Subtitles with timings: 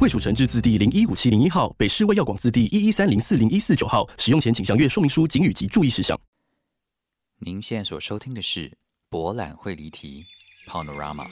[0.00, 4.08] 卫蜀成字字第零一五七零一号，北市卫药广字第一一三零四零一四九号。
[4.16, 6.16] 使用前请详阅说明书、警语及注意事项。
[7.40, 8.70] 您现在所收听的是
[9.10, 10.24] 博览会离题。
[10.68, 11.26] Panorama。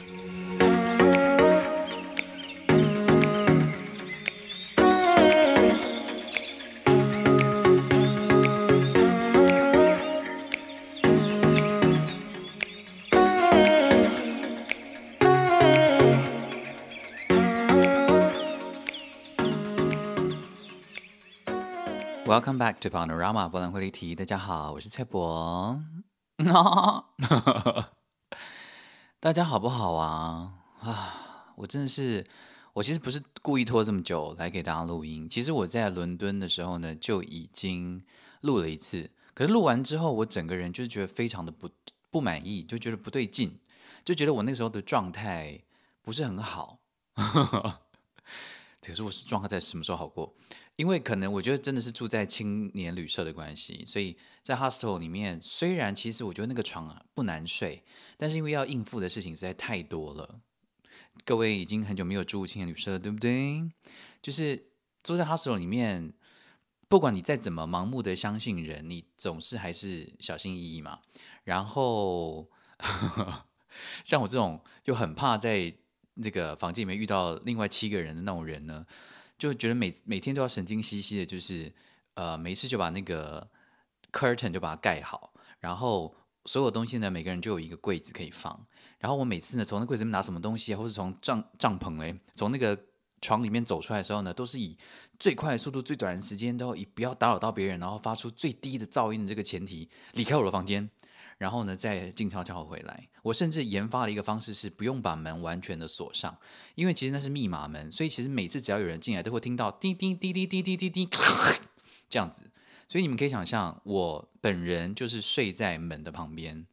[22.27, 24.13] Welcome back to Panorama 博览会离题。
[24.17, 25.81] 大家好，我是蔡博。
[29.21, 30.55] 大家好不好啊？
[30.81, 32.27] 啊，我真的是，
[32.73, 35.31] 我其实不是故意拖这么久来给大家录音。
[35.31, 38.05] 其实我在伦敦的时候呢，就已经
[38.41, 39.13] 录了一次。
[39.33, 41.71] 可是录完之后，我整个人就是觉得非常的不
[42.11, 43.61] 不满意，就觉得不对劲，
[44.05, 45.61] 就觉得我那时候的状态
[46.03, 46.81] 不是很好。
[48.83, 50.35] 可是我是状态在什么时候好过？
[50.77, 57.83] 因为可能我觉得真的是住在青年旅社的关系，所以在 hostel 里面，虽然其实我觉得那个床啊不难睡，
[58.19, 60.41] 但是因为要应付的事情实在太多了。
[61.25, 63.63] 各位已经很久没有住青年旅社了，对不对？
[64.21, 64.67] 就是
[65.03, 66.13] 住在 hostel 里面，
[66.89, 70.99] 不管你再怎么盲目的相信人，你总是还是小心翼翼嘛。
[71.45, 72.51] 然后
[74.05, 75.73] 像我这种又很怕在
[76.17, 78.85] 那个房间里面遇到另外七个人的那种人呢。
[79.39, 81.73] 就觉得每每天都要神经兮兮的，就是
[82.15, 83.49] 呃，没事就把那个
[84.13, 86.15] curtain 就把它盖好，然后
[86.47, 88.67] 所有东西呢，每个人就有一个柜子可以放。
[88.99, 92.79] 然后我每次呢，从那柜子里面拿什么东西，或者从帐帐篷嘞，从那个
[93.21, 94.77] 床里面走出来的时候呢，都是以
[95.19, 100.89] 最快的速度、最短的时间，都以不要打扰到别人，然后发出最低的噪音的这个前提离开我的房间。
[101.39, 103.09] 然后呢，再静悄悄回来。
[103.23, 106.39] 我甚至研发了一个方式，是不用把门完全的锁上，
[106.75, 111.09] 因为其实那是密码门，所以其实每次只要有人进来，都会听到滴滴滴滴滴滴滴滴
[112.09, 112.51] 这样子。
[112.89, 116.67] 所以你们可以想象，我本人就是睡在门的旁边，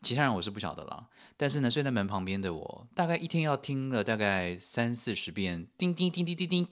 [0.00, 1.08] 其他人我是不晓得了。
[1.36, 6.68] 但是呢，睡在门旁边的我，大概一天要听了大概三四十遍叮叮叮叮叮叮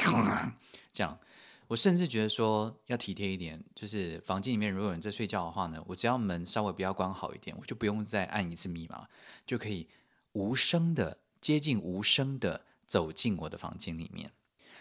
[0.92, 1.18] 这样。
[1.66, 9.08] 我甚至觉得说要体贴一点，就是房间里面如果有人在睡觉的话呢，我只要门稍微不要关好一点，我就不用再按一次密码，
[9.46, 9.88] 就可以
[10.32, 14.30] 无声的接近无声的走进我的房间里面。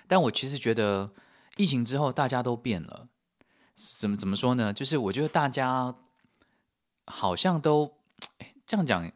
[0.08, 1.14] 但我其实觉得
[1.56, 3.08] 疫情之后大家都变了，
[3.76, 4.74] 怎么怎么说呢？
[4.74, 5.96] 就是我觉得大家
[7.06, 7.98] 好像都
[8.66, 9.10] 这样讲，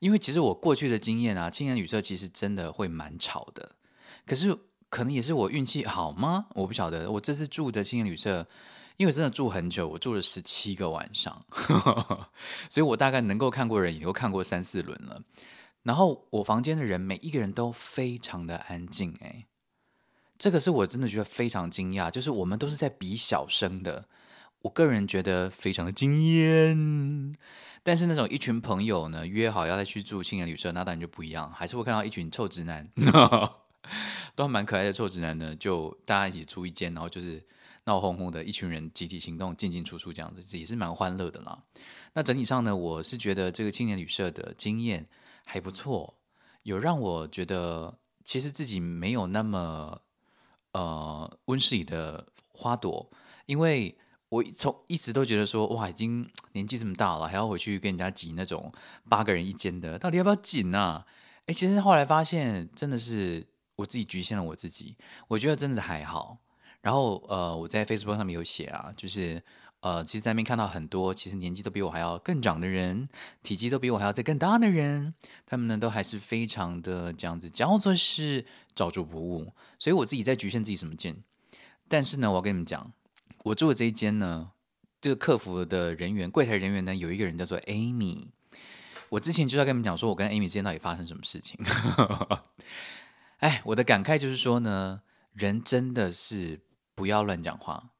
[0.00, 3.76] 因为其实我过去的经验啊，青年旅社其实真的会蛮吵的，
[4.26, 4.58] 可是。
[4.92, 6.44] 可能也是我运气好吗？
[6.50, 7.10] 我不晓得。
[7.12, 8.46] 我这次住的青年旅社，
[8.98, 11.42] 因为真的住很久，我住了十七个晚上，
[12.68, 15.22] 所以我大概能够看过人，也都看过三四轮了。
[15.84, 19.46] 然后我房间的人每一个人都非常的安静，哎，
[20.36, 22.10] 这个是我真的觉得非常惊讶。
[22.10, 24.04] 就是我们都是在比小声的，
[24.60, 27.34] 我个人觉得非常的惊艳。
[27.82, 32.86] 但是那种一群朋友呢，约好要再去住青年旅社，那当然就不一样，还是会看到一群臭直男。
[34.34, 37.44] 都蛮可爱的臭直男呢，就大家一起住一间，然后就是
[37.84, 41.62] 闹哄哄的一群人集体行动进进出出这样子，也是蛮欢乐的啦。
[42.14, 45.06] 那整体上呢，我是觉得这个青年旅社的经验
[45.44, 46.14] 还不错，
[46.62, 50.00] 有让我觉得其实自己没有那么
[50.72, 53.10] 呃温室里的花朵，
[53.46, 53.96] 因为
[54.28, 58.72] 我从一直都觉得说哇，已经年纪这么大了，还要回去跟人家挤那种
[59.08, 61.04] 八个人一间的，到底要不要紧啊？
[61.46, 63.44] 哎，其实后来发现真的是。
[63.76, 64.96] 我自己局限了我自己，
[65.28, 66.38] 我觉得真的还好。
[66.80, 69.42] 然后呃，我在 Facebook 上面有写啊，就是
[69.80, 73.08] 呃，其实在那边看到很多其实年纪都比我还要更长的人，
[73.42, 75.14] 体积都比我还要再更大的人，
[75.46, 79.52] 他们呢都还是非常的这样子，叫做是照住不误。
[79.78, 81.22] 所以我自己在局限自己什么劲。
[81.88, 82.92] 但是呢，我要跟你们讲，
[83.44, 84.52] 我住的这一间呢，
[85.00, 88.28] 这个客服的人员、柜台人员呢，有一个人叫做 Amy。
[89.10, 91.58] 我之前就在跟你们讲说，我跟 Amy 之间到底发生什么事情。
[93.42, 95.02] 哎，我的感慨就是说呢，
[95.32, 96.60] 人真的是
[96.94, 97.90] 不要乱讲话。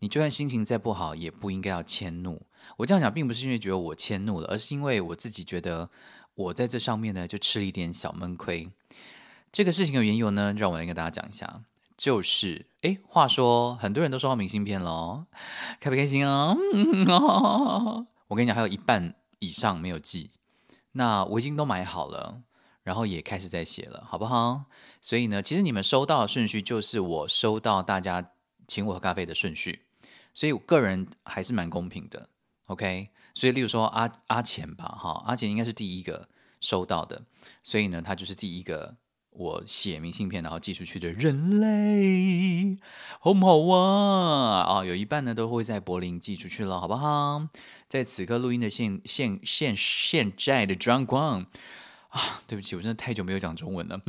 [0.00, 2.42] 你就算心情再不好，也不应该要迁怒。
[2.76, 5.88] 我这样讲，并不是因为觉得我迁怒了，而是因为我自己觉得
[6.34, 8.70] 我在这上面呢，就吃了一点小闷亏。
[9.50, 11.62] 这个事情的缘由呢，让我来跟大家讲一下。
[11.96, 15.24] 就是，哎，话说很多人都收到明信片喽，
[15.80, 16.54] 开不开心啊？
[18.28, 20.32] 我跟你讲，还有一半以上没有寄，
[20.92, 22.42] 那我已经都买好了，
[22.82, 24.64] 然后也开始在写了，好不好？
[25.00, 28.32] 所以呢，其实你们收到的顺序就是我收到大家
[28.66, 29.86] 请我喝咖啡的顺序，
[30.34, 32.28] 所以我个人还是蛮公平的
[32.66, 33.08] ，OK？
[33.34, 36.28] 所以例如说阿阿钱吧，哈，阿钱应该是第一个
[36.60, 37.24] 收到的，
[37.62, 38.94] 所以呢，他就是第一个。
[39.34, 42.76] 我写明信片然后寄出去的人类，
[43.18, 44.60] 好不好啊？
[44.60, 47.48] 啊，有一半呢都会在柏林寄出去了，好不好？
[47.88, 51.46] 在此刻录音的现现现现在的状况
[52.12, 54.00] 啊，对不起，我真的太久没有讲中文了。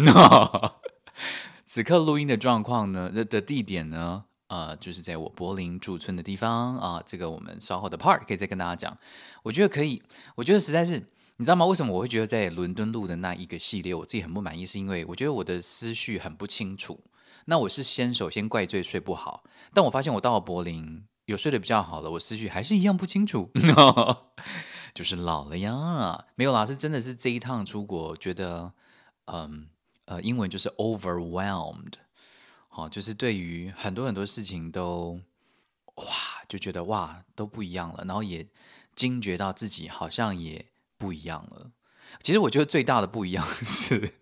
[1.66, 7.04] 此刻录音的状况呢的的地点呢，呃，就是在我柏林驻村的地方啊。
[7.06, 8.98] 这个我们稍后的 part 可以再跟大家讲。
[9.44, 10.02] 我觉得可以，
[10.36, 11.10] 我觉得实在是。
[11.38, 11.66] 你知道吗？
[11.66, 14.68] 为什么我会觉得在伦敦录的那一个系列我自己很不满意？
[14.68, 17.04] 是因为我觉得我的思绪很不清楚。
[17.46, 23.50] 那我是先首先怪罪睡不好，但我发现我到了柏林有睡得比较好了，我思绪还是一样不清楚，
[24.94, 26.26] 就是老了呀。
[26.36, 28.74] 没有啦，是真的是这一趟出国，觉得
[29.26, 29.68] 嗯
[30.06, 31.94] 呃，英文就是 overwhelmed，
[32.68, 35.22] 好，就是对于很多很多事情都
[35.96, 36.06] 哇
[36.48, 38.48] 就觉得哇都不一样了，然后也
[38.96, 40.66] 惊觉到自己好像也。
[40.96, 41.72] 不一样了。
[42.22, 44.14] 其实我觉得最大的不一样 是，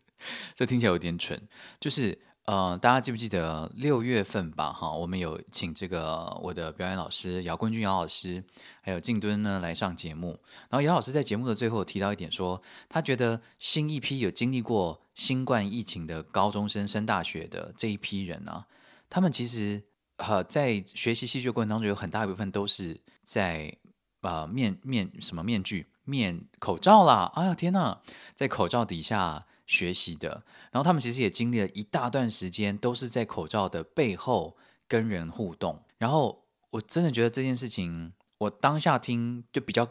[0.55, 1.39] 这听起来有点蠢，
[1.79, 4.73] 就是呃，大家记不记得六月份吧？
[4.73, 8.43] 哈，我们有请这个我的表演老师姚坤君姚老师，
[8.81, 10.39] 还有静敦呢来上节目。
[10.69, 18.65] 然后姚老师在节目的最后提到一点，说他觉得新一批有经历过新冠疫情的高中生升大学的这一批人呢，
[19.07, 19.83] 他们其实
[20.17, 23.77] 呃在学习戏剧过程当中，有很大一部分都是在
[24.21, 25.87] 呃面面什么面具。
[26.03, 27.31] 面口罩啦！
[27.35, 27.99] 哎呀天呐，
[28.33, 34.57] 在口罩底下学习的，然后他们其实也经历了一大段时间，都是在口罩的背后
[34.87, 35.81] 跟人互动。
[35.97, 39.87] 然后我真的觉得这件事情，我当下听就比较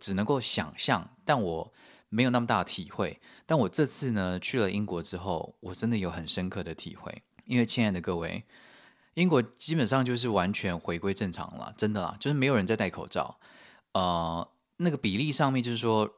[0.00, 1.72] 只能够想象，但我
[2.08, 3.20] 没有那么大的体会。
[3.44, 7.22] 但我这次呢去了英国之后，我真的有很深刻的体会。
[7.44, 8.44] 因为亲爱的各位，
[9.14, 13.38] 英国基本上就是完全回归正常了，真的啦，就是没有人在戴口罩，
[13.92, 14.50] 呃。
[14.82, 16.10] 那个比例上面就是说，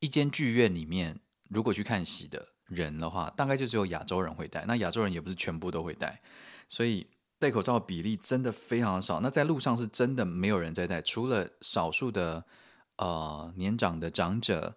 [0.00, 4.64] 一间剧院里面如果去看戏的人的话，大概就只有亚洲人会戴。
[4.66, 6.20] 那亚洲人也不是全部都会戴，
[6.68, 7.06] 所以
[7.38, 9.20] 戴口罩的比例真的非常少。
[9.20, 12.44] 那在路上是真的没有人在戴，除了少数的
[12.96, 14.76] 呃年长的长者，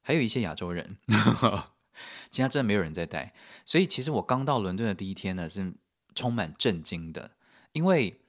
[0.00, 0.98] 还有一些亚洲人，
[2.30, 3.34] 其他真的没有人在戴。
[3.64, 5.74] 所以其实我刚到伦敦的第一天呢，是
[6.14, 7.32] 充满震惊的，
[7.72, 8.20] 因为。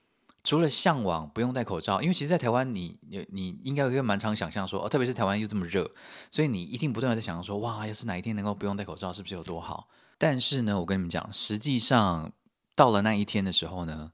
[0.44, 5.90] 除了向往不用戴口罩，因为其实，在台湾，你你你应该会蛮常想象说，哦，特别是台湾又这么热，
[6.32, 9.88] 所以你一定不断的在想说，哇，要是哪一天能够不用戴口罩，是不是有多好？
[10.18, 12.32] 但是呢，我跟你们讲，实际上
[12.76, 14.12] 到了那一天的时候呢，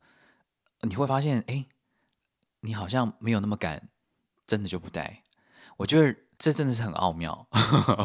[0.81, 1.65] 你会发现，哎，
[2.62, 3.89] 你好像没有那么敢，
[4.45, 5.24] 真的就不戴。
[5.77, 7.47] 我觉得这真的是很奥妙。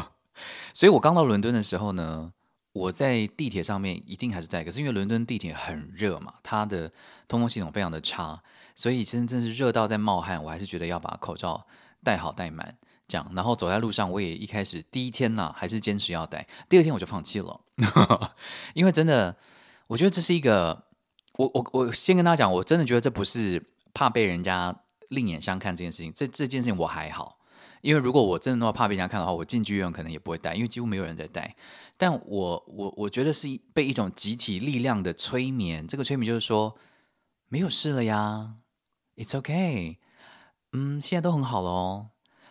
[0.73, 2.33] 所以我刚到伦敦的时候呢。
[2.73, 6.91] 我在地铁上面一定还是戴，可是因为伦敦地铁很热嘛，它的
[7.27, 8.41] 通风系统非常的差，
[8.75, 11.67] 所以真真是热到在冒汗，我还是觉得要把口罩
[12.03, 12.75] 戴好戴满，
[13.07, 13.31] 这样。
[13.35, 17.61] 然后走在路上，我也一开始第一天呢还是坚持要戴，第二天我就放弃了，
[18.73, 19.37] 因为真的，
[19.85, 20.85] 我觉得这是一个，
[21.37, 24.75] 我我我先跟大家讲，我真的觉得这不是怕被人家
[25.09, 27.37] 另眼相看这件事情，这这件事情我还好。
[27.83, 31.53] 因为如果我真的那么怕被人家看的话，我进剧院可能也不会戴，因为几乎没有人在戴。
[31.97, 36.75] 但我我我觉得是被一种集体力量的催眠，这个催眠就是说
[37.49, 38.55] 没有事了呀
[39.17, 39.97] ，It's okay，
[40.71, 42.07] 嗯，现在都很好喽。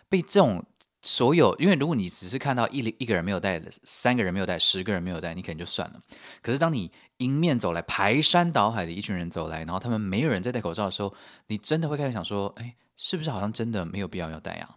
[0.07, 0.63] 被这种
[1.01, 5.99] 所有，因为如果你只是看到一一个人没有戴，三个人没有戴，十个人没有戴，你可能就算了。
[6.43, 11.11] 可是当你迎面走来，排山倒海的一群人走来，然后他们没有人在戴口罩的时候，
[11.47, 14.75] 你真的会开始想说，哎，是不是好像真的没有必要要戴呀？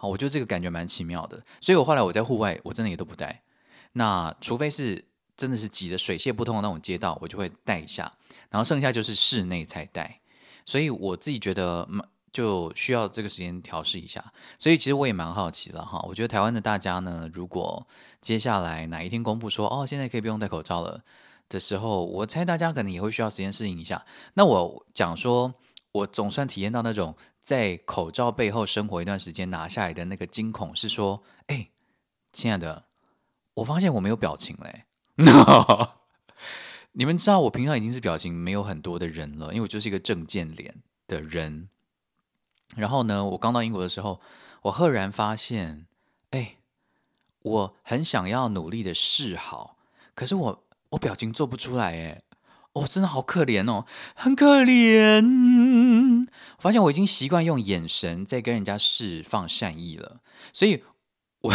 [0.00, 3.42] 好，我觉得这个感觉蛮奇妙的，所以我后来我在户外，我真的也都不戴。
[3.94, 5.04] 那除非是
[5.36, 8.12] 真的是挤得水泄不通的那种街道，我就会戴一下。
[8.48, 10.20] 然后剩下就是室内才戴。
[10.64, 11.88] 所以我自己觉得，
[12.32, 14.24] 就需要这个时间调试一下。
[14.56, 16.00] 所以其实我也蛮好奇了哈。
[16.06, 17.84] 我觉得台湾的大家呢，如果
[18.20, 21.02] 接下来哪一天公布说哦，现在可以不用戴口罩了
[21.48, 24.06] 的时候，我猜大家可能也会需要时间适应一下。
[24.34, 25.52] 那我讲说，
[25.90, 27.16] 我总算体验到那种。
[27.48, 31.70] 在口罩背后生活一段时间拿下来的那个惊恐是说，哎，
[32.30, 32.84] 亲爱的，
[33.54, 34.84] 我发现我没有表情嘞。
[36.92, 41.70] 你们知道我平常已经是表情没有很多的人了，因为我就是一个正见脸的人。
[42.76, 44.20] 然后呢，我刚到英国的时候，
[44.64, 45.86] 我赫然发现，
[46.32, 46.56] 哎，
[47.40, 49.78] 我很想要努力的示好，
[50.14, 52.22] 可是我我表情做不出来，哎，
[52.74, 56.26] 哦，真的好可怜哦，很可怜。
[56.58, 60.20] 我发现我已经习惯用眼神在跟人家释放善意了，
[60.52, 60.84] 所以，
[61.40, 61.52] 我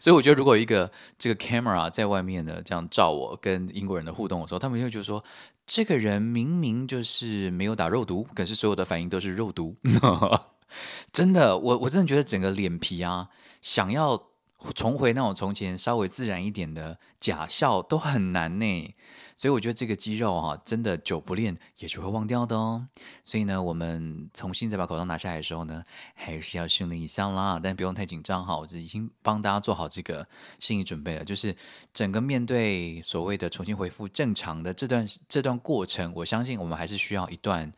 [0.00, 5.22] 所以我觉得，如果一个这个 camera 在外面的，这样照我跟英国人的互动的时候，他们就觉得说，
[5.66, 9.76] 这个人明明就是没有打肉毒，可是所有的反应都是肉毒。
[11.12, 13.28] 真的，我我真的觉得整个脸皮啊，
[13.60, 14.30] 想要
[14.74, 18.94] 重回那种从前稍微自然一点的假笑都很难呢。
[19.34, 22.86] 所以我觉得这个肌肉哈，真的久不练也就会忘掉的哦。
[23.24, 25.82] 所以呢，我们重新再把口罩拿下来的时候呢，
[26.14, 27.58] 还是要训练一下啦。
[27.60, 30.28] 但不用太紧张哈，我已经帮大家做好这个
[30.60, 31.24] 心理准备了。
[31.24, 31.56] 就是
[31.92, 37.72] 整个面对所谓的重新恢复正常的这段这段过程，我相信我们还是需要一段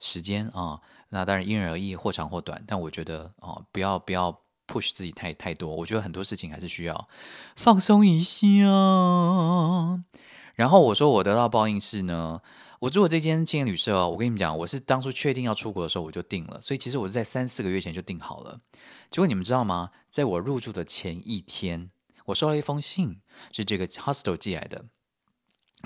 [0.00, 0.78] 时间啊。
[1.10, 2.62] 那当然因人而异，或长或短。
[2.66, 5.74] 但我觉得哦，不要不要 push 自己太太多。
[5.76, 7.08] 我觉得很多事情还是需要
[7.56, 8.46] 放松一下。
[10.54, 12.40] 然后我说我得到报应是呢，
[12.80, 18.60] 我住的这间青年旅社哦，我跟你们讲，我是当初确定要出国的时候我就定了，所以其实我是在三四个月前就定好了。
[19.10, 19.90] 结果你们知道吗？
[20.10, 21.90] 在我入住的前一天，
[22.26, 23.20] 我收了一封信，
[23.52, 24.86] 是这个 hostel 寄来的。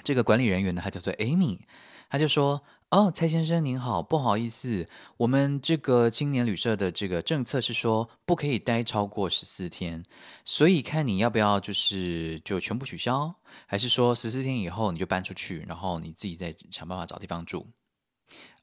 [0.05, 1.61] 这个管理人员呢，他叫做 Amy，
[2.09, 2.63] 他就说。
[2.91, 10.03] 哦，蔡先生您好，不好意思，我们这个青年旅社的这个政策是说不可以待超过十四天，
[10.45, 13.33] 所以看你要不要就是就全部取消，
[13.67, 17.65] 还是说十四天以后你就搬出去，然后你自己再想办法找地方住。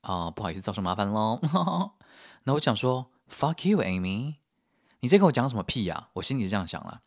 [0.01, 1.39] 啊，不好意思，造成麻烦喽。
[2.43, 4.36] 那我想说，fuck you，Amy，
[5.00, 6.10] 你在跟我讲什么屁呀？
[6.15, 7.00] 我心里是这样想了，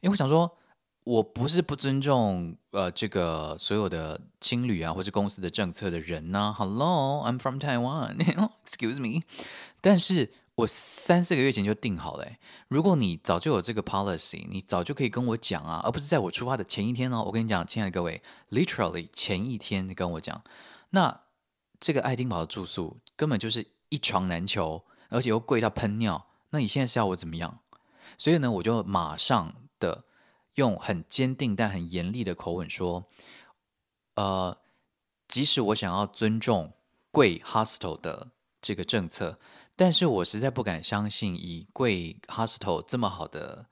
[0.00, 0.56] 因为我想说。
[1.04, 6.54] 我不是不尊重呃这个所有的青旅啊或是公司的政策的人呢。
[6.56, 9.24] Hello，I'm from Taiwan，excuse me。
[9.80, 12.28] 但是我三四个月前就定好了，
[12.68, 17.24] 如果你早就有这个 policy，你早就可以跟我讲啊，而不是在我出发的前一天哦。
[17.26, 20.44] 我跟你讲，亲爱的各位，literally 前一天你跟我讲，
[20.90, 21.22] 那
[21.80, 26.26] 这个爱丁堡的住宿根本就是一床难求，而且又贵到喷尿。
[26.50, 27.58] 那你现在是要我怎么样？
[28.16, 30.04] 所以呢，我就马上的。
[30.56, 33.06] 用很坚定但很严厉的口吻说
[34.16, 34.58] ：“呃，
[35.26, 36.74] 即使我想要尊重
[37.10, 39.38] 贵 hostel 的这个政策，
[39.74, 43.66] 但是我实在不敢相信以贵 hostel 这么好的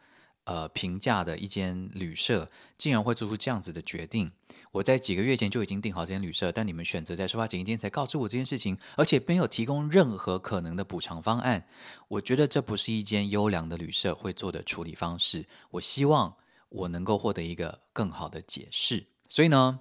[0.45, 4.31] 呃评价的一间旅社，竟然会做出这样子的决定。
[4.73, 11.67] 我在几个月前就已经订好这间旅社，但你们选择在出发前一天才告知我这件事情，而且没有提供任何可能的补偿方案。
[12.09, 15.47] 我觉得这不是一间优良的旅社会做的处理方式。
[15.73, 16.37] 我希望。”
[16.71, 19.81] 我能够获得一个更好的解释，所以呢，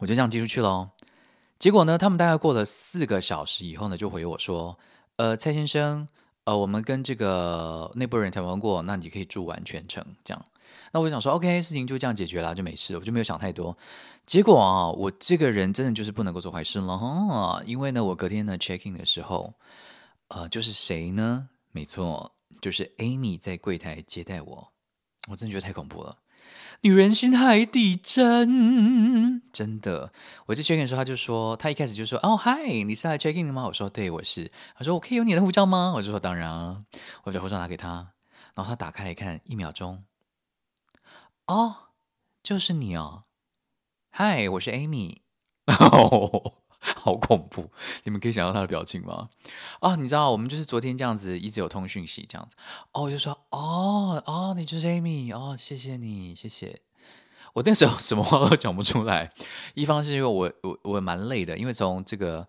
[0.00, 0.90] 我就这样寄出去喽。
[1.58, 4.78] 结果呢，他们大概过了四个小时以后呢，就回我说
[5.16, 6.08] ：“呃，蔡先生，
[6.44, 10.42] 呃，我们跟这个内部人谈完过，那你可以住完全程。”这样，
[10.92, 13.76] 那我想说，OK，事情就这样解决了，就没事，我就没有想太多。
[14.24, 19.52] 结果啊，我这个人真的就是不能够做坏事了哈，因为呢，我隔天呢 check in 的时候，
[20.28, 21.50] 呃，就是谁呢？
[21.72, 24.72] 没错，就是 Amy 在柜台接待我。
[25.28, 26.16] 我真的觉得太恐怖了，
[26.80, 30.12] 女人心海底针，真的。
[30.46, 36.84] 我在 check in 的时候，他就说，他一开始就说：“哦，嗨，你是来 check in 的吗？”我说：“对，我是。”他说：“我可以有你的护照吗？”我就说：“当然啊。”
[37.24, 38.12] 我把护照拿给他，
[38.54, 40.04] 然后他打开来看，一秒钟，
[41.46, 41.76] 哦，
[42.42, 43.24] 就是你哦，
[44.10, 45.18] 嗨，我是 Amy。
[47.02, 47.70] 好恐怖！
[48.04, 49.28] 你们可以想到他的表情吗？
[49.80, 52.56] 啊，你知道我们就是昨天这样子一直有通讯息这样子
[52.92, 56.80] 哦，我就说哦哦，你就是 Amy 哦，谢谢你，谢谢。
[57.54, 59.32] 我那时候什么话都讲不出来，
[59.74, 62.46] 一方是因为我我我蛮累的，因为从这个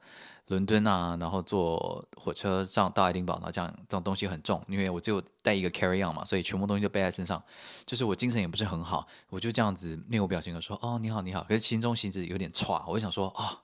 [0.48, 7.42] 伦敦啊，然后坐火车上到爱丁堡，然后这样这种东西很重，因为我只有带一个 carry on 嘛，所以全部东西都背在身上，
[7.86, 13.62] 就是我精神也不是很好，我就这样子面无表情的说哦你好你好，可是心中其实有点差，我想说啊。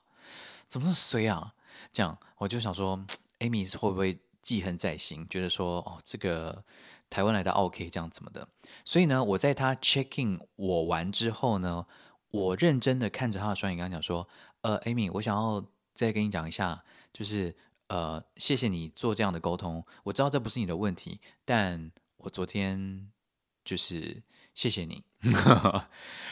[0.68, 1.54] 怎么衰啊？
[1.92, 3.00] 这样我就想说
[3.40, 6.64] ，Amy 会不会记恨在心，觉得说哦，这个
[7.10, 8.48] 台湾来的 OK 这样怎么的？
[8.84, 11.86] 所以呢，我在他 checking 我完之后呢，
[12.30, 14.28] 我认真的看着他的双眼，跟他讲说，
[14.62, 16.84] 呃，Amy，我想要再跟你讲一下，
[17.14, 17.56] 就是
[17.88, 23.12] 呃，谢谢你做这样的沟通，我知道这不是你的问题，但我昨天
[23.64, 24.24] 就是。
[24.58, 25.04] 谢谢你。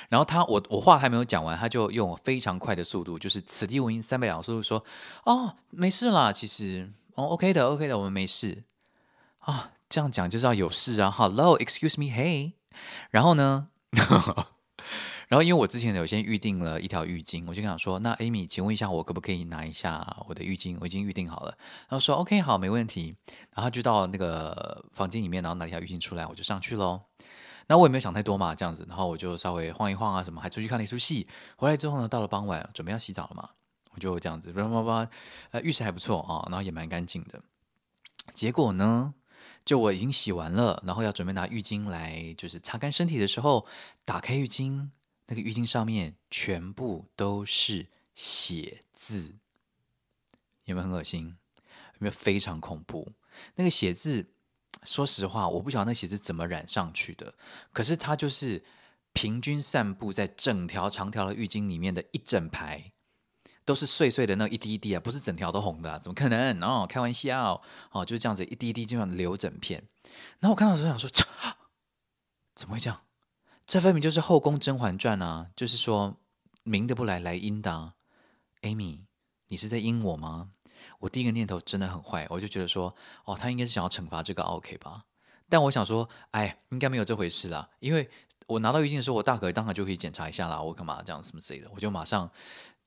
[0.10, 4.84] 然后他，我我话还没有讲完，他就用非常快的速度，就是此地无银三百两速度说
[5.26, 8.64] ：“哦，没事啦，其实哦，OK 的，OK 的，我们没事
[9.40, 11.12] 啊。”这样讲就知道有事啊。
[11.12, 12.54] Hello，excuse me，Hey。
[13.12, 13.70] 然后呢，
[15.30, 20.76] 然后因为我之前有先预定了一条浴巾，我就跟他说：“那 Amy，请问一下，我可不可以拿一下我的浴巾？
[20.82, 21.56] 我已经预定好了。”
[21.88, 23.16] 然后说：“OK，好，没问题。”
[23.56, 27.02] 然后就到那个房间里面，然后拿一条浴巾出来，我就上去喽。
[27.68, 31.28] 那我也没有想太多嘛，这样子，然后我就稍微晃一晃啊，什么，还出去看了一出戏。
[31.58, 33.50] 回来之后呢，到了傍晚，准备要洗澡了嘛，
[33.92, 35.10] 我就这样子，叭叭叭，
[35.52, 37.42] 呃，浴室还不错啊，然后也蛮干净的。
[38.34, 39.16] 结果呢，
[39.64, 43.66] 就我已经洗完了，然后要准备拿浴巾来就是擦干身体的时候，
[44.04, 44.90] 打开浴巾，
[45.26, 49.36] 那个浴巾上面全部都是血渍，
[50.66, 51.36] 有没有很恶心？
[51.94, 53.12] 有没有非常恐怖？
[53.56, 54.28] 那个血渍。
[54.86, 57.34] 说实话，我不晓得那血渍怎么染上去的。
[57.74, 58.64] 可是它就是
[59.14, 62.92] 平均散布在整条长条的浴巾里面的一整排，
[63.66, 66.62] 都是碎碎的那一滴一滴啊，不是整条都红的，怎么可能？
[66.62, 67.62] 哦，开玩笑
[67.92, 69.84] 哦，就是这样子一滴一滴这样流整片。
[70.40, 71.10] 然后我看到时候想说，
[72.56, 73.02] 怎么会这样？
[73.66, 75.48] 这分明就是《后宫甄嬛传》啊！
[75.56, 76.18] 就是说
[76.62, 77.94] 明的不来，来阴的。
[78.62, 79.06] Amy，
[79.48, 80.52] 你是在阴我吗？
[81.06, 82.94] 我第一个念头真的很坏，我就觉得说，
[83.26, 85.04] 哦，他应该是想要惩罚这个 OK 吧？
[85.48, 88.10] 但我想说，哎，应该没有这回事啦，因为
[88.48, 92.28] 我拿到浴巾的时候，我大可当场就可以检查一下啦，我干嘛这样什么之类的，我就马上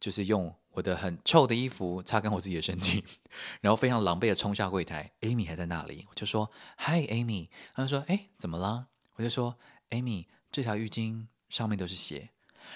[0.00, 3.04] 就是用我的很臭的衣服擦干我自己的身体，
[3.62, 8.88] 然后非常狼狈的冲下柜台，Amy 还在那里，我就说，Hi Amy，他就说，哎，怎么了？
[9.14, 9.54] 我就说
[9.90, 12.30] ，Amy，这条浴巾上面都是血。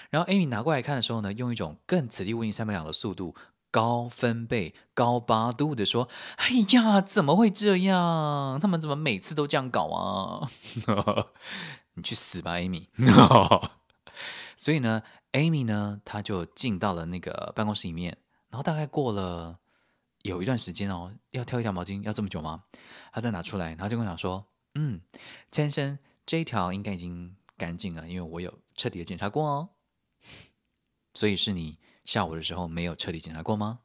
[0.09, 3.35] 然后 Amy 拿过来看的时候呢，用一种更此地无银三百两的速度。
[3.73, 8.59] 高分贝、高八度的说：“哎呀，怎么会这样？
[8.59, 10.47] 他们怎么每次都这样搞啊？
[11.95, 12.85] 你去死吧，Amy！”
[14.55, 15.01] 所以呢
[15.31, 18.15] ，Amy 呢，他就进到了那个办公室里面，
[18.49, 19.57] 然后大概过了
[20.21, 22.65] 有一段时间哦，要挑一条毛巾要这么久吗？
[23.11, 25.01] 他再拿出来，然后就跟我讲说：“嗯，
[25.51, 29.69] 先生，这一条应该已经干净了，因为我有彻底的检查过哦。
[31.15, 33.79] 所以是你。”下午的时候没有彻底检查过吗？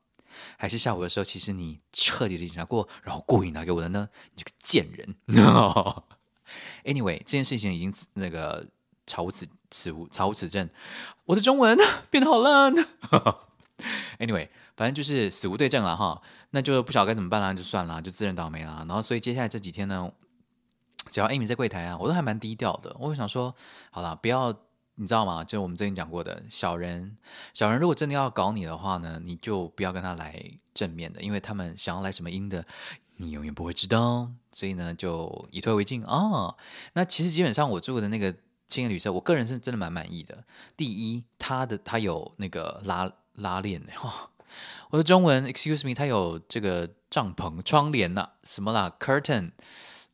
[0.56, 4.08] 还是下午的时候其实你彻底的检查过，然后故意拿给我的呢？
[4.34, 5.16] 你这个贱人
[6.84, 8.66] ！Anyway，这件事情已经那个
[9.06, 10.68] 查无此此无查无此证。
[11.24, 11.76] 我的中文
[12.10, 12.72] 变得好烂。
[14.18, 18.84] Anyway，反正就是死无对证了哈，那就不晓得该怎么办啦，就算了，就自认倒霉啦。
[18.86, 20.12] 然后所以接下来这几天呢，
[21.10, 22.94] 只要 Amy 在柜台啊，我都还蛮低调的。
[23.00, 23.56] 我想说，
[23.90, 24.54] 好了，不要。
[25.00, 25.44] 你知道吗？
[25.44, 27.16] 就我们之前讲过的，小人，
[27.54, 32.66] 小人如果真的要搞你的话呢，你就不要跟他来正面的，因为他们想要来什么阴的，
[33.18, 34.32] 你永远不会知道。
[34.50, 36.56] 所以呢，就以退为进啊。
[36.94, 38.32] 那其实基本上我住的那个
[38.66, 40.44] 青年旅社，我个人是真的蛮满意的。
[40.76, 44.30] 第一，它的它有那个拉拉链哈，
[44.90, 49.52] 我的中文，excuse me，它有这个帐篷窗帘呐，什么啦，curtain。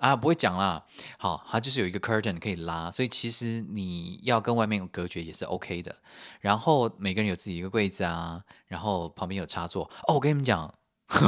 [0.05, 0.85] 啊，不会讲啦。
[1.19, 5.97] 好，它就是有一个 curtain 可以拉，所以其实你要跟外面有隔绝也是 OK 的。
[6.41, 9.91] 然后每个人有自己一个柜子啊，然后旁边有插座。
[10.07, 10.75] 哦，我跟你们讲，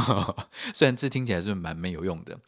[0.75, 2.39] 虽然这听起来是蛮没有用的，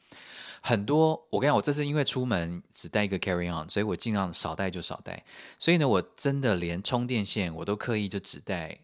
[0.61, 5.25] 很多我跟你讲，我这次因为出门只带一个 carry on，所以我尽量少带就少带。
[5.57, 8.77] 所以呢，我真的连充电线我都刻意就只带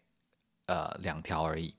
[0.66, 1.76] 呃两条而已。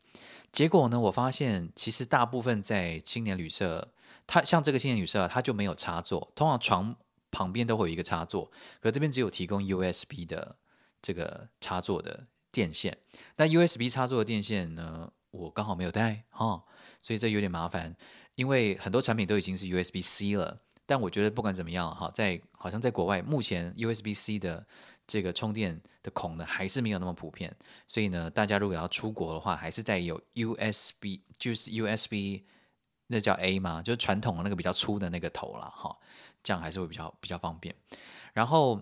[0.52, 3.88] 结果呢，我发现其实大部分在青年旅社。
[4.26, 6.32] 它像这个青年旅社，啊它就没有插座。
[6.34, 6.96] 通常床
[7.30, 10.56] 旁边都会有一个插座，可这边只有提供 USB 的
[11.00, 12.96] 这个插座的电线。
[13.36, 16.64] 那 USB 插座的电线呢，我刚好没有带哈，
[17.00, 17.94] 所以这有点麻烦。
[18.34, 24.66] 因为很多产品都已经是 USB C 了，但我觉得不管怎么样哈，在好像在国外目前 USB C 的
[25.06, 27.54] 这个充电的孔呢，还是没有那么普遍。
[27.86, 32.42] 所以呢，大家如果要出国的话，还是在有 USB，就是 USB。
[33.06, 33.82] 那叫 A 吗？
[33.82, 35.96] 就是传统的那个比较粗的那个头了哈，
[36.42, 37.74] 这样还是会比较比较方便。
[38.32, 38.80] 然后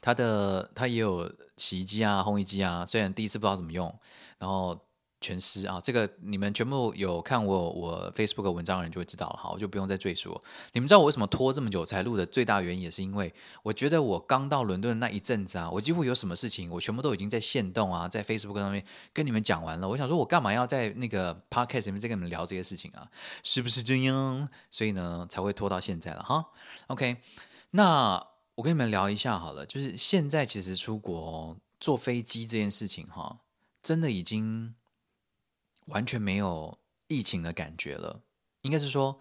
[0.00, 3.94] 它的它也有洗衣机啊、烘衣机啊，虽然第一次不知道怎么用，
[4.38, 4.78] 然后。
[5.20, 5.80] 全湿啊！
[5.82, 10.40] 这个你们全部有看我我 Facebook 文章的人就会知道了哈，我就不用再赘述。
[10.72, 19.88] 你们知道我为什么拖这么久才录的最大原因，也是因为我觉得我刚到伦敦的那一阵子啊，我几乎有什么事情，我全部都已经在线动啊，在 Facebook 上面跟你们讲完了。
[19.88, 23.10] 我想说，我干嘛要在那个 Podcast 里面再跟你们聊这些事情啊？
[23.42, 24.48] 是不是这样？
[24.70, 26.46] 所以呢，才会拖到现在了哈。
[26.86, 27.16] OK，
[27.72, 33.40] 那我跟你们聊一下好了，就是现在其实出国坐飞机这件事情哈，
[33.82, 34.76] 真的已经。
[35.88, 38.22] 完全没有疫情的感觉了，
[38.62, 39.18] 应该是说，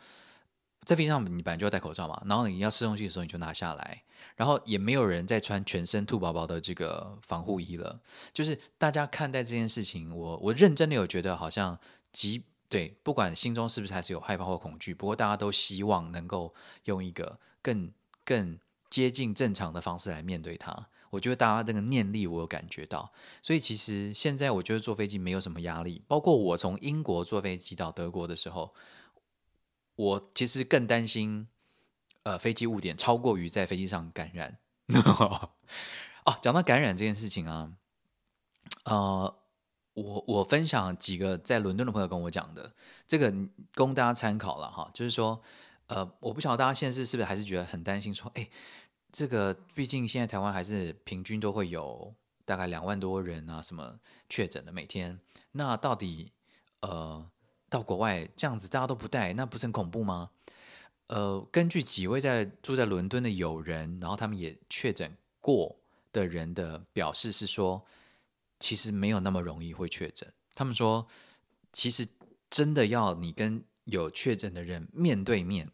[0.86, 4.04] 在飞机上你本来就要戴口罩嘛，然后你要吃东西的时候你就拿下来，
[4.36, 8.02] 然后也没有人在穿全身兔宝宝的这个防护衣了。
[8.34, 11.80] 就是大家看待这件事情，我我认真的有觉得好像，
[12.12, 16.54] 即对，不管心中是不是还是有害怕或恐惧，不过大家都希望能够
[16.84, 17.92] 用一个更
[18.26, 20.90] 更接近正常的方式来面对它。
[21.10, 26.04] 我觉得大家那个念力，我有感觉到，所以其实现在我觉得坐飞机没有什么压力。
[26.08, 28.74] 包括我从英国坐飞机到德国的时候，
[29.96, 31.48] 我其实更担心，
[32.24, 34.58] 呃飞机误点超过于在飞机上感染。
[36.26, 37.72] 哦，讲到感染这件事情啊，
[38.84, 39.38] 呃，
[39.94, 42.74] 我我分享几个在伦敦的朋友跟我讲的，
[43.08, 43.34] 这个
[43.76, 44.90] 供大家参考了哈。
[44.94, 45.42] 就是说，
[45.88, 48.50] 呃，我不晓得大家现在是不是还是觉得很担心，说，哎，
[49.12, 52.14] 这个毕竟现在台湾还是平均都会有
[52.46, 55.20] 大概两万多人啊，什么确诊的每天，
[55.54, 56.32] 那到底
[56.82, 57.30] 呃
[57.70, 60.32] 到国外这样子大家都不戴，那不是很恐怖吗？
[61.08, 65.80] 呃，根据几位在住在伦敦的友人，然后他们也确诊过
[66.12, 67.82] 的人的表示是说，
[68.60, 70.30] 其实没有那么容易会确诊。
[70.54, 71.08] 他们说，
[71.72, 72.06] 其实
[72.50, 75.72] 真的要你跟有确诊的人面对面，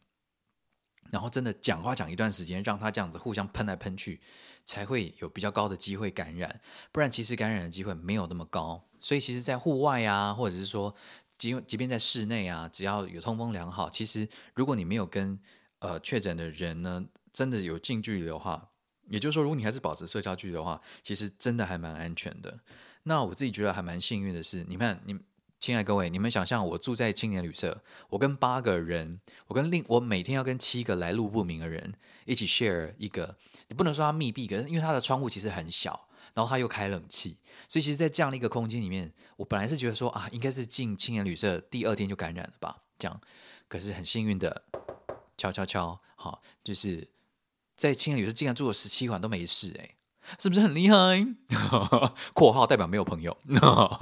[1.11, 4.19] 然后真的讲话讲一段时间，让他这样子互相喷来喷去，
[4.65, 6.61] 才会有比较高的机会感染。
[6.91, 8.83] 不然，其实感染的机会没有那么高。
[8.99, 10.95] 所以，其实，在户外啊，或者是说。
[11.35, 15.37] 即即便在室内啊，只要有通风良好，其实如果你没有跟
[15.79, 18.69] 呃确诊的人呢，真的有近距离的话，
[19.07, 22.59] 也就是说，如果你还是保持社交距离的话，其实真的还蛮安全的。
[23.01, 25.19] 那我自己觉得还蛮幸运的是，你看，你
[25.63, 31.93] 亲爱各位，你们想象我住在青年旅社，我跟八个人，我跟另我每天要跟七个来路不明的人
[32.25, 33.37] 一起 share 一个，
[33.69, 36.09] 你不能说它密闭，可是因为它的窗户其实很小。
[36.33, 37.37] 然后他又开冷气，
[37.69, 43.21] 所以其实，在这样的一个空间里面，我本来是觉得说啊，应该是进青年旅社第二天就感染了吧，这样。
[43.69, 44.63] 可是很幸运的，
[45.37, 47.07] 敲敲敲，好，就是
[47.77, 49.92] 在青年旅社竟然住了十七晚都没事，哎，
[50.39, 51.25] 是不是很厉害？
[52.33, 53.37] 括号代表没有朋友。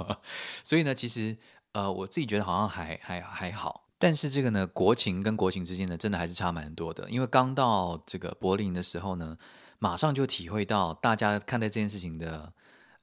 [0.64, 1.36] 所以呢，其实
[1.72, 3.88] 呃，我自己觉得好像还还还好。
[3.98, 7.08] 但是这个呢，国情跟国情之间呢，真的还是差蛮多的。
[7.10, 9.36] 因为刚到这个柏林的时候呢。
[9.78, 12.52] 马上就体会到大家看待这件事情的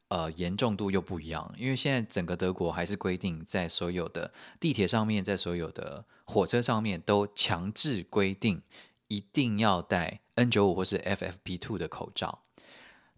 [0.08, 8.62] 呃严重度又不一样，因为现在整个德国还是规定在所有的地铁上面，在所有的火车上面都强制规定
[9.10, 12.44] 一定要戴 N 九五或是 FFP two 的口罩。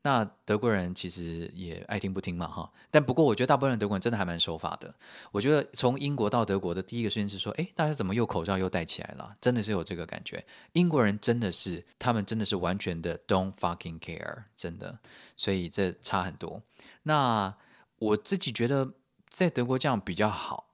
[0.03, 2.71] 那德国人其实也爱听不听嘛，哈。
[2.89, 4.93] 但不过我觉得大部分德国人真的还蛮守法的。
[5.31, 9.35] 我觉得从英国到德国的第一个事情是说，哎，大家怎么又口罩又戴起来了？
[9.39, 10.43] 真的是有这个感觉。
[10.73, 14.99] 英国人真的是，他们真的是完全的 don't fucking care，真的。
[15.37, 16.61] 所以这差很多。
[17.03, 17.55] 那
[17.97, 18.93] 我自己觉得
[19.29, 20.67] 在德国这样比较好。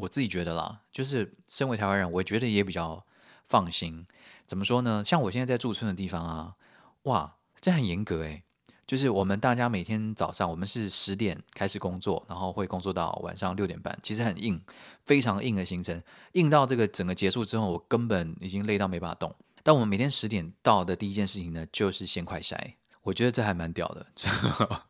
[0.00, 3.06] 我自己觉得啦，就是身为台湾人，我觉得也比较
[3.48, 4.06] 放心。
[4.46, 5.02] 怎么说呢？
[5.02, 6.56] 像我现在在驻村的地方啊，
[7.04, 8.42] 哇，这很严格诶。
[8.86, 14.60] 就是我们大家每天早上，我们是十点开始工作，然后会工作到晚上六点半，其实很硬，
[15.04, 16.00] 非常硬的行程，
[16.32, 19.34] 硬到这个整个结束之后，我根本已经累到没办法动。
[19.64, 22.56] 但我们每天十点到的第一件事情呢，就是先快筛，
[23.02, 24.06] 我觉得这还蛮屌的。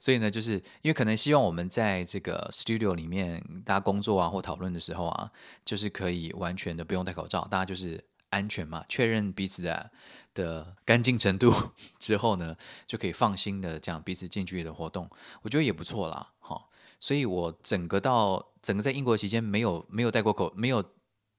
[0.00, 5.30] 所以呢，就是因为可能希望我们在这个 studio 里面大家工作啊或讨论的时候啊，
[5.64, 8.02] 就是可以完全的不用戴口罩，大家就是
[8.36, 9.90] 安全嘛，确认彼此的。
[10.36, 11.50] 的干净程度
[11.98, 12.54] 之后呢，
[12.86, 15.08] 就可以放心的这样彼此近距离的活动，
[15.40, 16.62] 我觉得也不错啦，哈。
[17.00, 20.84] 所以我整个到整个在英国期间没有没有戴过口，没有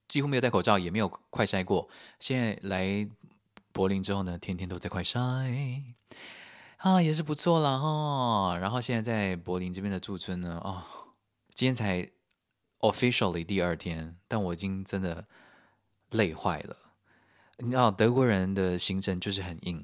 [0.07, 1.88] 几乎没有戴口罩，也没有快筛过。
[2.19, 3.07] 现在来
[3.71, 5.83] 柏林之后呢，天天都在快筛，
[6.77, 8.57] 啊，也是不错啦，哈。
[8.57, 10.81] 然后现在在柏林这边的驻村呢，哦，
[11.53, 12.10] 今天才
[12.79, 15.23] officially 第二天，但我已经真的
[16.10, 16.75] 累坏了。
[17.60, 19.84] 你知道德国人的行程就是很硬，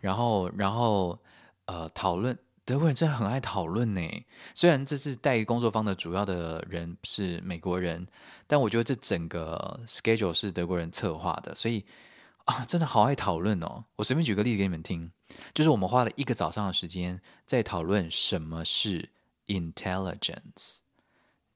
[0.00, 1.18] 然后，然后，
[1.64, 4.00] 呃，讨论德国人真的很爱讨论呢。
[4.54, 8.06] 虽然这次带工作方的主要的人是美国人，
[8.46, 11.84] 但我觉得这整个 schedule 是德国人策划的，所以
[12.44, 13.84] 啊，真的好爱讨论哦。
[13.96, 15.10] 我随便举个例子给你们听，
[15.52, 19.10] 就是我们花了一个早上的时间在讨论什么是
[19.48, 20.78] intelligence，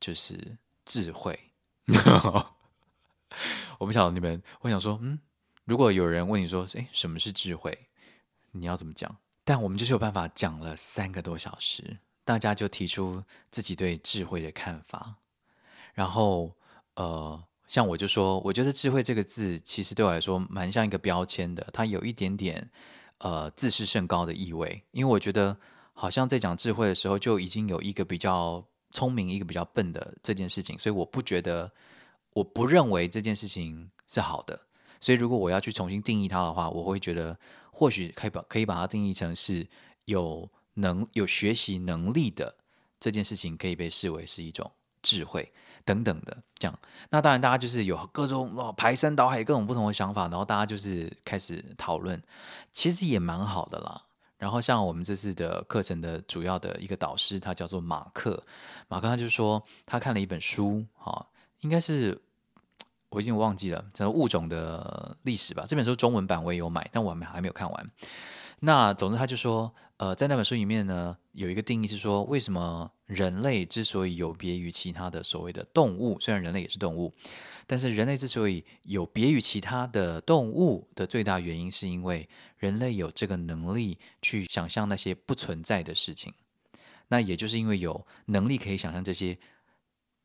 [0.01, 1.39] 就是智慧。
[3.79, 5.21] 我不晓得你们，我想说，嗯。
[5.65, 7.87] 如果有人问你说：“诶，什么是智慧？”
[8.53, 9.17] 你要怎么讲？
[9.45, 15.17] 但我们就是有办法讲了三个多小时，大家就提出自己对智慧的看法。
[15.95, 16.55] 然后，
[16.95, 22.71] 呃，像我就说，我觉得“智慧”这个字其实对我来说蛮像一个标签的，它有一点点
[23.19, 24.83] 呃自视甚高的意味。
[24.91, 25.57] 因为我觉得
[25.93, 31.73] 好像在讲智慧的时候，就已经有一个比较聪明，一个比较笨的这件事情，所以我不觉得，
[32.35, 34.67] 我不认为这件事情是好的。
[35.03, 37.37] 所以，如果我要去重新定义它的话，我会觉得
[37.73, 39.67] 或许可以把可以把它定义成是
[40.05, 42.55] 有能有学习能力的
[43.01, 44.71] 这件事情，可以被视为是一种
[45.03, 45.53] 智慧
[45.85, 46.79] 等等的这样。
[47.11, 52.23] 那当然，大家就是有各种哦排山倒海各种不同的想法，然后大家就是开始讨论，
[52.71, 54.01] 其实也蛮好的啦。
[54.39, 58.41] 然后，像我们这次的课程的主要的一个导师，他叫做马克，
[58.87, 61.27] 马克他就说他看了一本书，哈，
[61.63, 62.23] 应该是。
[63.13, 65.65] 我已经忘记了，叫物种的历史吧。
[65.69, 67.91] 这本书中文版我也有买，但我还没还没有看完。
[68.65, 77.13] 那总之他就说，呃，在那本书里面呢，有一个定义是说，为什么人类之所以有别于其他的所谓的动物，虽然人类也是动物，
[77.67, 86.33] 但是人类之所以有别于其他的动物的最大原因，是因为人类有这个能力去想象那些不存在的事情。
[87.09, 89.37] 那也就是因为有能力可以想象这些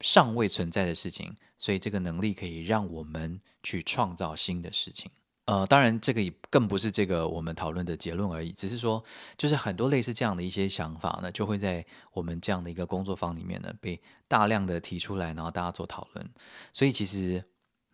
[0.01, 5.11] 尚未存在的事情，所以这个能力可以让我们去创造新的事情。
[5.45, 9.01] 呃，当然，这个也更不是这个我们讨论的结论而已，只是说，
[9.37, 16.29] 就是很多类似这样的一些想法呢，就会在我们这样的一个工作坊里面呢，被大量的提出来，然后大家做讨论。
[16.73, 17.45] 所以其实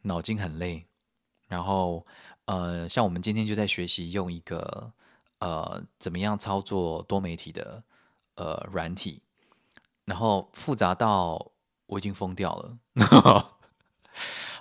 [0.01, 0.87] 脑筋很累。
[1.47, 2.03] 然后，
[2.45, 4.91] 呃，像我们今天就在学习用一个
[5.37, 7.83] 呃，怎么样操作多媒体的
[8.33, 9.21] 呃软体，
[10.05, 11.51] 然后复杂到
[11.93, 12.77] 我已经疯掉了。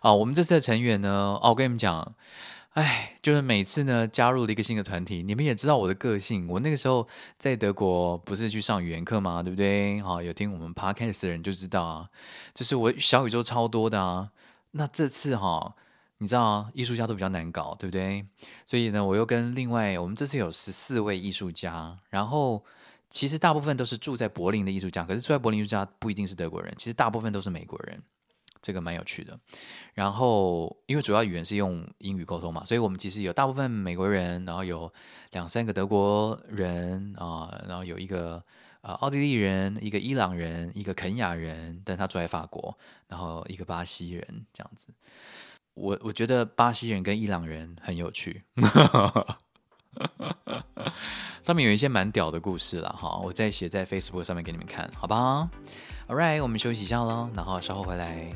[0.01, 2.14] 啊，我们这次的成员呢，哦，我跟你们讲。
[2.75, 6.49] 哎，就是每次呢加入了一个新的团体，你们也知道我的个性。
[6.49, 7.07] 我那个时候
[7.38, 9.42] 在德国不是去上语言课吗？
[9.42, 10.01] 对不对？
[10.01, 12.09] 好，有听我们 podcast 的人就知道啊，
[12.55, 14.31] 就是我小宇宙超多的啊。
[14.71, 15.75] 那这次哈，
[16.16, 18.25] 你知道啊，艺术家都比较难搞，对不对？
[18.64, 22.64] 所以呢，我又跟另外我们这次有十四位艺术家，然后
[23.12, 28.03] 其实大部分都是住在柏林的艺术家，可是住在柏林艺术家不一定是德国人，其实大部分都是美国人。
[28.64, 29.37] 这个蛮有趣的，
[29.92, 34.92] 然后因为主要语言是用英语沟通嘛，所以我们其实有大部分美国人，然后有
[35.33, 38.40] 两三个德国人啊，然后有一个
[38.83, 44.90] 呃奥地利人，一个伊朗人，一个肯雅人，但他住在法国，然后一个巴西人这样子。
[45.75, 48.44] 我我觉得巴西人跟伊朗人很有趣，
[51.44, 55.48] 上面有一些蛮屌的故事了哈，我再写在 Facebook 上面给你们看，好吧
[56.09, 58.33] ？All right，我们休息一下喽，然后稍后回来。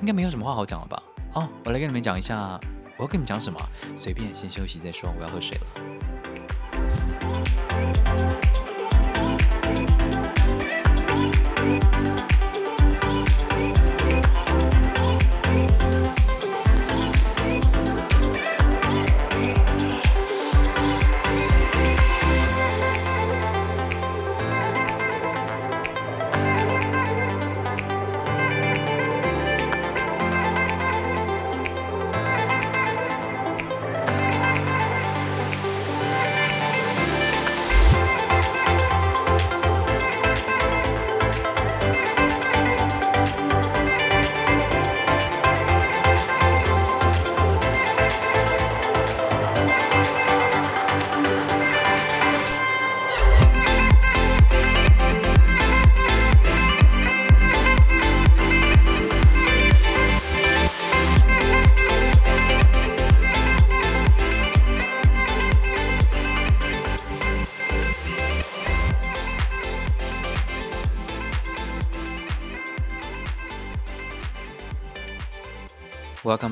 [0.00, 1.02] 应该没有什么话好讲了吧？
[1.34, 2.58] 哦，我来跟你们讲一下，
[2.96, 3.60] 我要跟你们讲什么？
[3.96, 5.08] 随便，先休息再说。
[5.16, 5.66] 我要喝水了。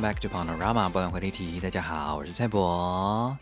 [0.03, 1.61] Back to Panorama 波兰回立体。
[1.61, 3.39] 大家好，我是蔡博。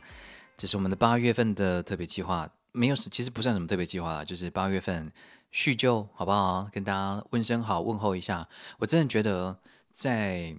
[0.58, 5.10] 这是我们的八月份的特别计划，没有，其实不算什么特别计划了，就是八月份
[5.50, 6.68] 叙旧，好不好？
[6.70, 8.46] 跟大家问声好，问候一下。
[8.78, 9.58] 我真的觉得，
[9.94, 10.54] 在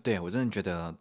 [0.00, 0.94] 对我真的觉得，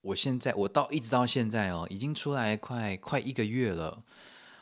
[0.00, 4.04] 我现在我到一直到现在哦，已经出来快快一个月了，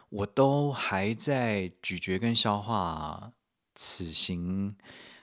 [0.08, 3.30] 我都还在咀嚼跟消化
[3.76, 4.74] 此行。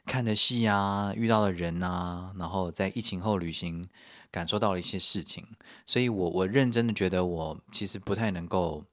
[0.09, 3.87] 看的戏啊，遇到的人啊，然后在疫情后旅行，
[4.31, 5.45] 感受到了一些事情，
[5.85, 8.85] 所以我我认真的觉得我其实不太能够，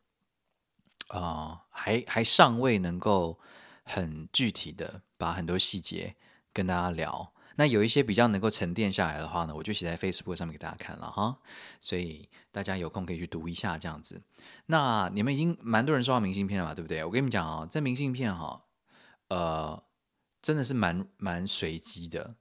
[1.08, 3.38] 啊，还还尚未能够
[3.82, 6.16] 很具体的把很多细节
[6.52, 7.32] 跟大家聊。
[7.56, 11.38] 那有一些比较能够沉淀下来的话呢，我就写在 Facebook 上面给大家看了哈，
[11.80, 14.22] 所以大家有空可以去读一下这样子。
[14.66, 17.02] 那你们已经蛮多人收到明信片了嘛，对不对？
[17.02, 18.64] 我跟你们讲啊，这明信片哈，
[19.28, 19.82] 呃。
[20.46, 22.36] 真的是蛮蛮随机的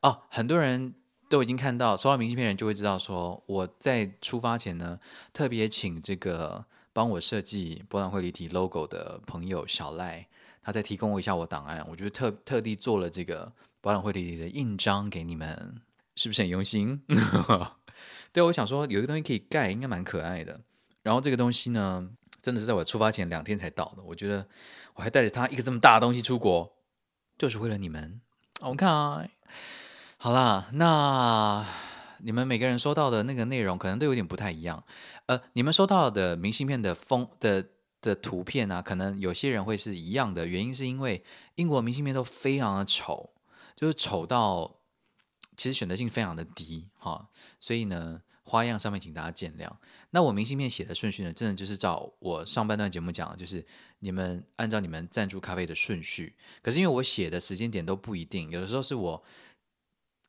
[0.00, 0.94] 哦，很多人
[1.28, 4.98] 都已经看到收到明信片人就会知道，说我在出发前呢，
[5.34, 10.26] 特别请这个帮我设计博览会立体 logo 的朋友小赖，
[10.62, 15.82] 他再提供我一下我档案，我就特特地做了这个博览会立体的印章给你们，
[16.16, 17.02] 是不是很用心？
[18.32, 20.62] 对，我想说有一个东西可以盖，应该蛮可爱的。
[21.02, 22.08] 然后这个东西呢，
[22.40, 24.48] 真的是在我出发前两天才到的，我觉得
[24.94, 26.79] 我还带着它一个这么大的东西出国。
[27.40, 28.20] 就是为了你们，
[28.60, 29.26] 我们看啊，
[30.18, 31.66] 好啦，那
[32.18, 34.84] 你们每个人收到的那个内容可能都有点不太一样。
[35.24, 37.66] 呃，你们收到的明信片的封的
[38.02, 41.24] 的图片啊，可能有些人会是一样的，原因是因为
[41.54, 43.30] 英国明信片都非常的丑，
[43.74, 44.76] 就是丑到
[45.56, 47.26] 其实选择性非常的低哈，
[47.58, 49.66] 所以呢，花样上面请大家见谅。
[50.10, 53.66] 那我明信片写的顺序呢，真的就是照我上半段节目讲，就是
[54.00, 56.34] 你们按照你们赞助咖啡的顺序。
[56.60, 59.24] 可是因为我写的时间点都不一定，有的时候是我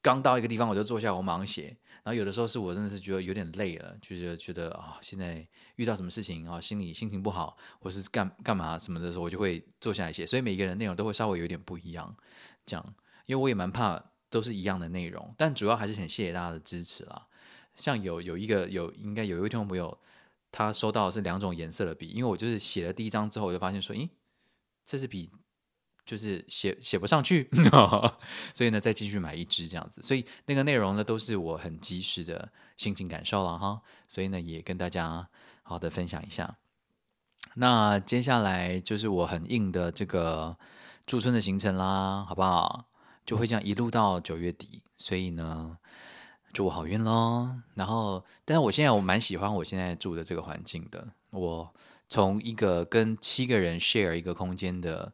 [0.01, 1.75] 刚到一个地方我就坐下，我马上写。
[2.03, 10.25] 然后有的时候是我真的是觉得有点累了，就是觉得啊，现在遇到什么事情啊，心里心情不好，或是干干嘛什么的时候，我就会坐下来写。
[10.25, 12.15] 所以每个人内容都会稍微有点不一样，
[12.65, 12.95] 这样，
[13.27, 17.27] 因为我也蛮怕都是一样的内容，但主要还是很谢谢大家的支持啦。
[17.75, 19.95] 像有有一个有应该有一位听众朋友，
[20.51, 24.09] 他收到的是两种颜色的笔，因为我就是写了第一张之后，我就发现说，咦，
[24.85, 25.31] 这支笔。
[26.03, 27.47] 就是写写不上去，
[28.55, 30.01] 所以呢，再继续买一支这样子。
[30.01, 33.81] 所以那个内容呢，都是我很及时的心情感受了哈。
[34.07, 35.29] 所以呢，也跟大家
[35.61, 36.57] 好的分享一下。
[37.53, 40.57] 那接下来就是我很硬的这个
[41.05, 42.89] 驻村的行程啦，好不好？
[43.23, 44.81] 就会这样一路到九月底。
[44.97, 45.77] 所以呢，
[46.53, 47.49] 祝我好运喽。
[47.73, 51.07] 然后，但是我现在我蛮喜欢我现在住的这个环境的。
[51.31, 51.73] 我
[52.07, 55.13] 从一个跟七个人 share 一个空间的。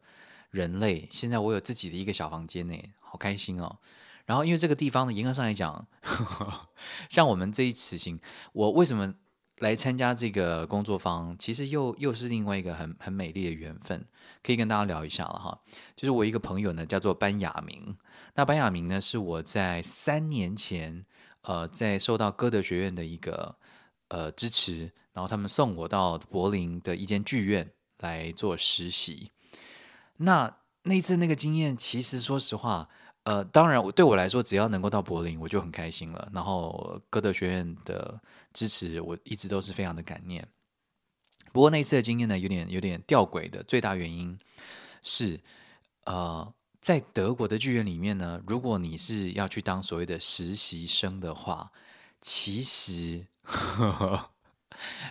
[0.50, 3.78] 人类现在我有自己的一个小房间呢，好开心哦。
[4.26, 5.86] 然后因为这个地方呢，严格上来讲，
[7.10, 8.20] 像我们这一次行，
[8.54, 9.14] 我为什么
[9.58, 11.38] 来参加这个工作坊？
[11.38, 14.08] 其实又又是另外一个很很美丽的缘分，
[14.42, 15.60] 可以跟大家聊一下了哈。
[15.98, 17.98] 就是我一个朋友呢，叫做班雅明。
[18.36, 21.06] 那班雅明呢，是我在三年前，
[21.48, 23.56] 呃，在受到歌德学院的一个
[24.10, 29.32] 呃支持，然后他们送我到柏林的一间剧院来做实习。
[30.18, 32.90] 那那次那个经验，其实说实话，
[33.24, 36.30] 呃，当然我对我来说，只要能够到柏林，我就很开心了。
[36.34, 38.20] 然后歌德学院的
[38.52, 40.46] 支持，我一直都是非常的感念。
[41.54, 43.64] 不过那次的经验呢，有点有点吊诡的。
[43.64, 44.38] 最大原因
[45.02, 45.40] 是，
[46.04, 46.54] 呃，
[46.88, 51.70] 在德国的剧院里面呢，如果你是要去当所谓的实习生的话，
[52.22, 53.28] 其实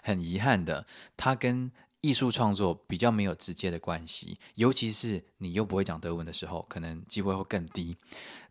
[0.02, 0.86] 很遗憾的，
[1.18, 7.94] 它跟艺术创作比较没有直接的关系，尤其是你又不会讲德文的时候，可能机会会更低。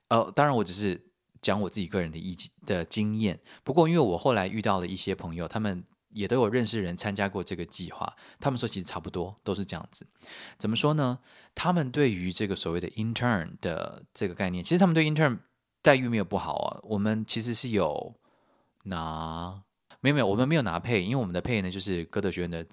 [0.10, 1.04] 呃，当然我只是
[1.42, 3.40] 讲我自己个人的意的经验。
[3.64, 5.84] 不过，因为我后来遇到了一些朋友，他们
[6.15, 10.08] 也都有认识人参加过这个计划，他们说其实差不多都是这样子。
[10.58, 11.19] 怎么说呢？
[11.54, 15.38] 他们对于这个所谓的 intern 的这个概念，其实他们对 intern
[15.82, 16.80] 待遇没有不好啊。
[16.84, 18.15] 我们其实是有
[18.86, 19.62] 拿，
[19.99, 22.65] 没有没有，我们没有拿配，因为我们的配呢就是歌德学院的。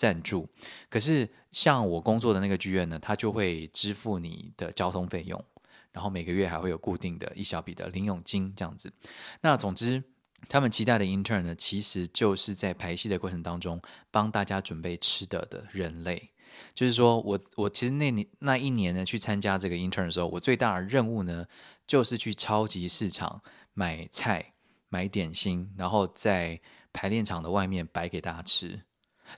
[0.00, 0.48] 赞助，
[0.88, 5.44] 可是像我工作的那个剧院呢，他就会支付你的交通费用，
[5.90, 8.92] 然后每个月还会有固定的一小笔的零用金这样子。
[9.40, 10.00] 那总之，
[10.48, 13.80] 他们期待的 intern 呢，其实就是在排戏的过程当中
[14.10, 16.30] 帮大家准备吃的的人类。
[16.74, 21.46] 就是说我我其实那年那一年呢，去参加这个 intern 的时候，我最大的任务呢，
[21.86, 23.42] 就是去超级市场
[23.74, 24.54] 买菜、
[24.88, 26.60] 买点心，然后在
[26.92, 28.82] 排练场的外面摆给大家吃。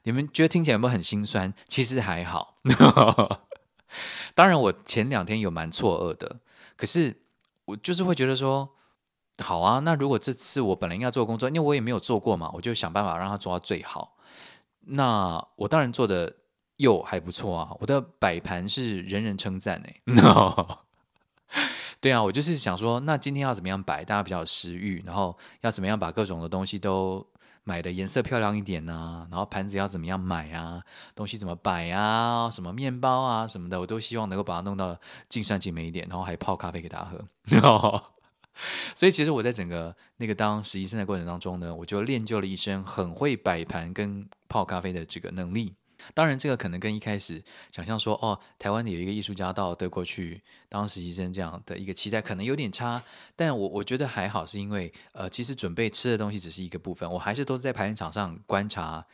[0.04, 1.52] 你们觉得听起来有没有很心酸？
[1.66, 2.60] 其实还好。
[4.36, 6.40] 当然，我前两天有蛮错愕的，
[6.76, 7.22] 可是
[7.64, 8.76] 我就是会觉得说，
[9.40, 14.16] 好啊，那如果这次我本来应该做工作，因为我也没有做过嘛，我就想办法让它做到最好。
[14.80, 16.34] 那我当然做的
[16.76, 20.00] 又还不错啊，我的摆盘是人人称赞哎。
[22.00, 27.26] 对啊，我就是想说，那今天要怎么样摆，大家比较有食欲，然后要怎么样把各种的东西都。
[27.62, 30.82] 买的颜色漂亮一点呐，然后盘子要怎么样买啊？
[31.14, 32.48] 东西怎么摆啊？
[32.50, 34.96] 什么面包啊什么的，我都希望能够把它弄到
[35.28, 37.22] 尽善尽美一点，然后还泡咖啡给大家喝。
[38.94, 45.74] 所以其实我在整个那个当实习生的过程当中呢，我就练就了一身很会摆盘跟泡咖啡的这个能力。
[46.14, 53.02] 当然，这个可能跟一开始想象说，哦，台湾的有一个艺术家到德国去当实习生这样的一个期待，可能有点差。
[53.36, 59.04] 但我我觉得还好，是因为呃，其实准备吃的东西只是一个部分，我还是都是在排练场上观察，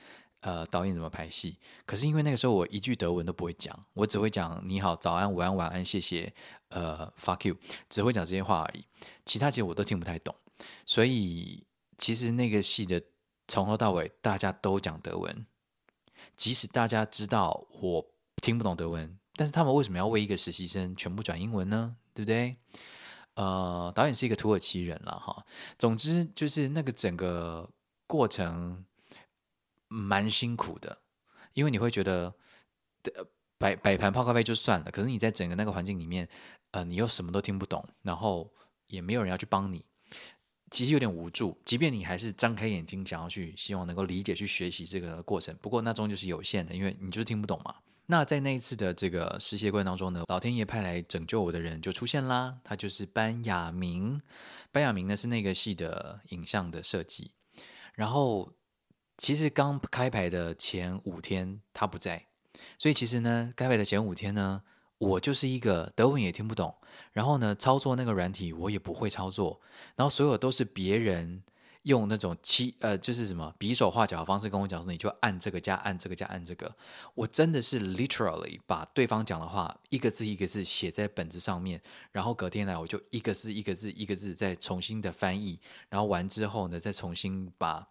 [0.42, 1.56] 呃，导演怎么排戏。
[1.84, 6.32] 可是因为那个时候我一句德文都不会讲，我只会讲你好、早安、午安、晚安、谢谢，
[6.68, 7.56] 呃，fuck you，
[7.88, 8.84] 只会讲这些话而已，
[9.24, 10.34] 其他其实我都听不太懂。
[10.84, 11.64] 所以
[11.98, 13.02] 其实那个戏的
[13.46, 15.46] 从头到尾大家都讲德文。
[16.34, 18.06] 即使大家知道我
[18.42, 21.96] 听不懂德文，但是他们为什么要为一个实习生全部转英文呢？
[22.12, 22.56] 对不对？
[23.34, 25.46] 呃，导演是一个土耳其人了哈。
[25.78, 27.70] 总之就是那个整个
[28.06, 28.84] 过程
[29.88, 30.98] 蛮辛苦的，
[31.54, 32.34] 因为你会觉得
[33.58, 36.28] 摆摆盘泡咖啡就算了，可是你在整个那个环境里面，
[36.72, 38.52] 呃，你又什么都听不懂，然后
[38.88, 39.84] 也没有人要去帮你。
[40.70, 47.76] 其实有点无助，即便你还是张开眼睛想要去，希望能够理解、去学习这个过程，不过那终究是有限的，因为你就是听不懂嘛。
[48.06, 54.20] 那在那一次的这个实习过程当中呢，老天爷派来拯救我的人就出现啦，他就是班雅明。
[54.72, 57.30] 班雅明呢是那个系的影像的设计，
[57.94, 58.52] 然后
[59.16, 62.26] 其实刚开牌的前五天他不在，
[62.78, 64.62] 所以其实呢，开牌的前五天呢，
[64.98, 66.74] 我就是一个德文也听不懂，
[67.12, 69.60] 然后呢，操作那个软体我也不会操作，
[69.94, 71.42] 然后所有都是别人。
[71.86, 76.74] 用那种七呃，就是什么比手画脚的方式跟我讲说，你就按这个加按这个加按这个。
[77.14, 81.80] 我真的是 literally 把对方讲的话一个字一个字写在本子上面，
[82.10, 87.86] 然后隔天来我就一个字一个字一个字再重新的翻译，然后完之后呢，再重新把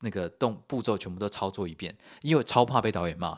[0.00, 3.28] 那个动步骤全部都操作一遍，因为超怕被导演骂。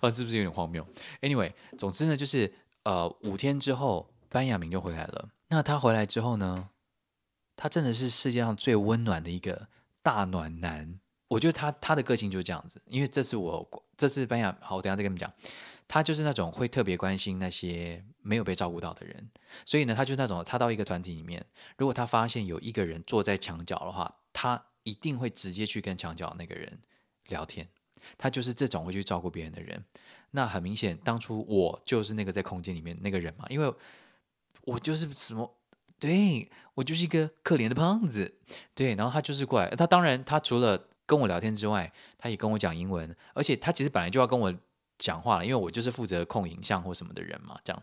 [0.00, 0.86] 啊， 是不是有点荒谬
[1.20, 2.52] ？Anyway，总之呢，就是
[2.84, 5.28] 呃五天之后，班亚明就回来了。
[5.48, 6.70] 那他回来之后呢？
[7.56, 9.68] 他真的是世界上最温暖的一个
[10.02, 10.98] 大暖男，
[11.28, 12.80] 我觉得他他的个性就是这样子。
[12.86, 15.30] 因为这次我这次班亚好，我等下再跟你们讲，
[15.86, 19.30] 他就是那种会特别关心那些没有被照顾到的人。
[19.66, 21.44] 所以呢，他就是那种他到一个团体里面，
[21.76, 26.80] 如果他发现有一个人坐在墙角的话，他一定会直接去跟墙角那个人
[27.28, 27.68] 聊天。
[28.16, 29.84] 他就是这种会去照顾别人的人。
[30.30, 33.74] 那很明显，当初我就是那个在空间里面那个人嘛，因为
[34.62, 35.56] 我就是什么。
[35.98, 38.38] 对我就是一个可怜的胖子，
[38.74, 44.54] 对，然后他就是过来，他当然他除了跟我聊天之外，他也跟我讲英文，而且他其实本来就要跟我
[44.98, 47.82] 讲话了，因为我就是负责控影像或什么的人嘛，这样。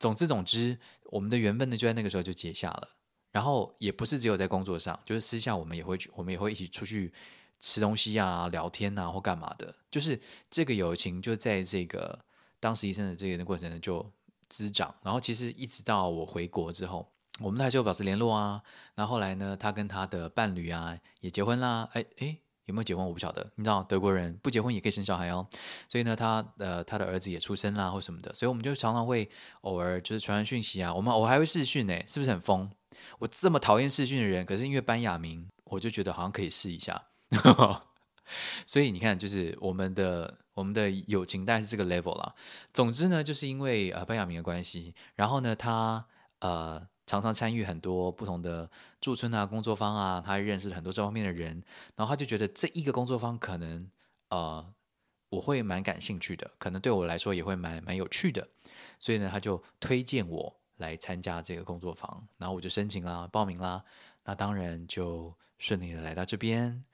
[0.00, 0.76] 总之总之，
[1.12, 2.88] 我们的缘分呢就在那个时候就结下了，
[3.34, 7.12] 然后也不是只有在工作上，就是私下我们也会去，我们也会一起出去
[7.58, 12.16] 吃东西啊、聊天啊或干嘛的，就是这个友情就在这个
[12.60, 14.08] 当实习生的这个过程呢就
[14.48, 17.10] 滋长，然后其实一直到我回国之后。
[17.40, 18.62] 我们还是有保持联络啊，
[18.94, 25.44] 然后后来呢，他跟他的伴侣啊也结婚啦，哎哎，有没有结婚我不晓得，你知道德国人不结婚也可以生小孩哦，
[25.88, 29.28] 所以呢，他呃他的儿子也出生啦或什么的，所以我们就常常会
[29.62, 32.70] 偶尔就是传传讯息啊，我们我还会视讯呢，是不是很疯？
[33.18, 37.06] 我这么讨厌视讯的人，可是因为班雅明，我就觉得好像可以试一下，
[38.66, 42.34] 所以你看，就是我们的我们的友情大概是这个 level 啦。
[42.72, 46.06] 总之呢，就是因为呃班雅明的关系，然后呢他
[46.40, 46.88] 呃。
[47.06, 51.62] 常常参与很多不同的驻村啊、工作坊啊，他认识了很多这方面的人，
[51.96, 53.90] 然后他就觉得这一个工作坊可能
[54.30, 54.72] 呃
[55.28, 58.48] 我会蛮感兴趣的，可能对我来说也会蛮蛮有趣的，
[58.98, 63.82] 所以呢他就推荐我来参加这个工作坊，然后我就申请啦、报名啦，
[64.24, 66.84] 那当然就顺利的来到这边，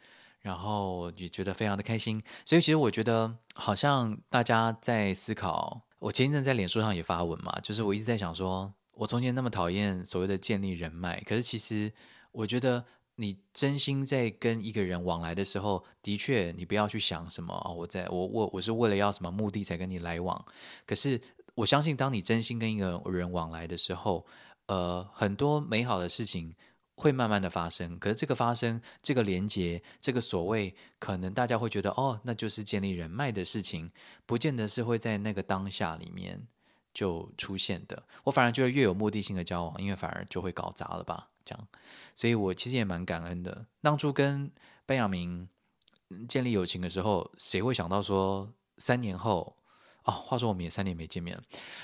[0.41, 8.73] 然后也觉得非常的开心，所以其实我觉得好像大家在思考，我前一阵在脸书上也发文嘛，就是我一直在想说。
[8.93, 11.91] 我从前那么讨厌所谓的建立人脉，可是其实
[12.33, 20.45] 我觉得你真心在跟一个人往来的时候，的确你不要去想什么啊，我在我我我是为了要什么目的才跟你来往。
[20.85, 21.19] 可是
[21.61, 24.27] 我相信，当你真心跟一个人往来的时候，
[24.67, 26.55] 呃，很多美好的事情
[26.97, 27.99] 会慢慢的发生。
[27.99, 33.91] 可是这个发生，这个连接，这个所谓可能大家会觉得哦，那就是建立人脉的事情，
[34.27, 36.47] 不见得是会在那个当下里面。
[36.93, 41.29] 就出现的，我反而觉得越有目的性的交往，因为反而就会搞砸了吧？
[41.45, 41.69] 这样，
[42.17, 43.65] 所以我其实也蛮感恩的。
[43.81, 44.51] 当初跟
[44.87, 45.49] 班亚明
[46.29, 49.57] 建立友情的时候，谁会想到说三年后
[50.05, 50.13] 哦？
[50.13, 51.43] 话说我们也三年没见面了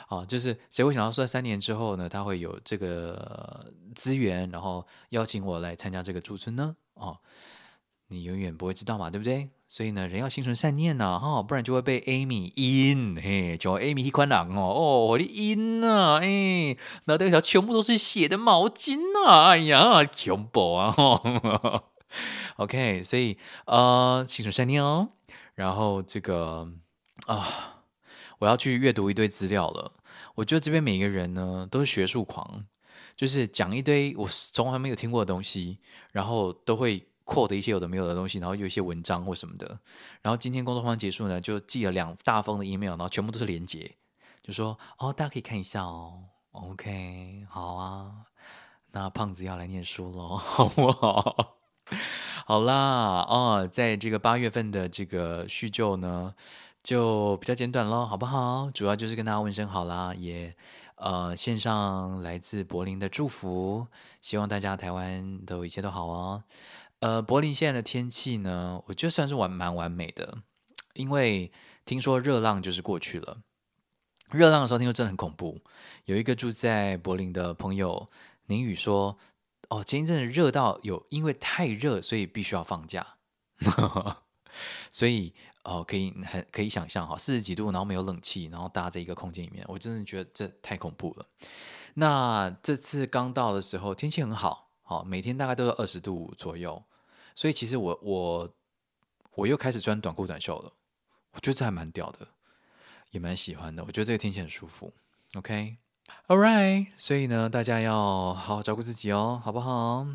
[0.08, 6.76] 啊，就是谁会想到说三年之后呢，他会有这个资源，然后邀请我来参加这个驻村呢？
[6.94, 7.18] 哦，
[8.08, 9.50] 你永远不会知道嘛，对不对？
[9.68, 21.82] 所以呢，人要心存善念呐，哈，不然就会被 Amy 阴，嘿，叫 Amy 一款人哦，哦，我的阴呐，哎，那这条全部都是血的毛巾呐，哎呀，恐怖啊，哈
[22.58, 23.36] ，OK，所以
[23.66, 25.08] 呃，心存善念哦，
[25.56, 26.68] 然后这个
[27.26, 27.75] 啊，
[28.38, 29.92] 我要去阅读一堆资料了。
[30.36, 32.64] 我觉得这边每一个人呢，都是学术狂，
[33.16, 35.78] 就是讲一堆我从来没有听过的东西，
[36.12, 37.08] 然后都会。
[37.28, 39.80] 扩的一些有的没有的东西，然后有一些文章或什么的。
[40.22, 43.96] 然后今天工作方结束呢，就寄了两大封的 email，然后全部都是连接，
[44.44, 46.22] 就说哦，大家可以看一下哦。
[46.52, 48.12] OK，好啊，
[48.92, 51.56] 那胖子要来念书喽， 好不好？
[52.46, 56.32] 好啦，哦，在这个八月份的这个叙旧呢，
[56.86, 58.70] 就比较简短喽，好不好？
[58.70, 60.54] 主要就是跟大家问声好啦，也
[60.94, 63.88] 呃献上来自柏林的祝福，
[64.20, 66.44] 希望大家台湾都一切都好哦。
[67.00, 70.38] 呃，柏林现在的天气呢，我觉得算是完蛮完美的，
[70.94, 71.50] 因为
[71.84, 73.38] 听说热浪就是过去了。
[74.30, 75.60] 热浪的时候听说真的很恐怖。
[76.04, 78.08] 有一个住在柏林的朋友
[78.46, 79.18] 宁宇说
[79.70, 83.16] ：“哦，前一阵子热到有因为太热，所以必须要放假。”
[84.90, 85.34] 所以
[85.66, 91.26] 哦，可以很可以想象哈，四十几度，然后没有冷气，然后搭在一个空间里面，我真的觉得这太恐怖了。
[91.94, 96.84] 那这次刚到的时候，天气很好，好，每天大概都是二十度左右，
[97.34, 98.54] 所以其实我我
[99.34, 100.72] 我又开始穿短裤短袖了，
[101.32, 102.28] 我觉得这还蛮屌的，
[103.10, 104.92] 也蛮喜欢的，我觉得这个天气很舒服。
[105.34, 110.06] OK，All right，所以呢，大家要好好照顾自己哦，好不好？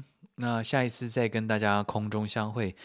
[0.41, 2.75] 那下一次再跟大家空中相会，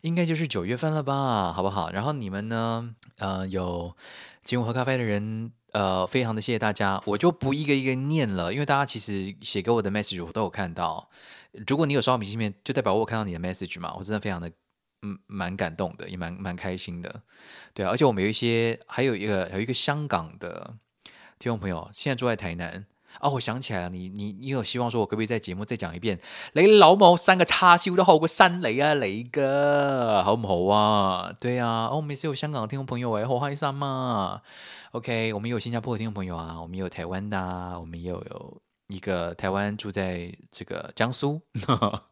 [0.00, 1.90] 应该就是九月份了吧，好不好？
[1.92, 3.94] 然后你们呢，呃，有
[4.42, 5.52] 请我喝咖啡的人。
[5.72, 11.08] 呃，非常的谢谢大家，我就不一个一个念了，因为大家其实写给我的 message 我都有看到。
[11.66, 14.52] 如果你有收到明信片，就代表我看到你的 message 嘛，我真的非常的
[15.00, 17.22] 嗯蛮感动的，也蛮蛮开心的。
[17.72, 20.74] 对啊，而且我们有一些，还有一个有一个香港的
[21.38, 22.84] 听众朋友，现在住在台南。
[23.20, 26.18] 啊，我想起来了，你你你有希望说，我可不可以在節目再講一遍？
[26.54, 31.32] 你老母三個叉燒都好過生你啊，雷哥好唔好啊？
[31.38, 34.42] 對啊，哦，我們是有香港的聽眾朋友誒，好開心嘛
[34.92, 41.40] ！OK，我們有新加坡的聽眾朋友啊，我們有台灣的，我們也有一個台灣住在這個江蘇。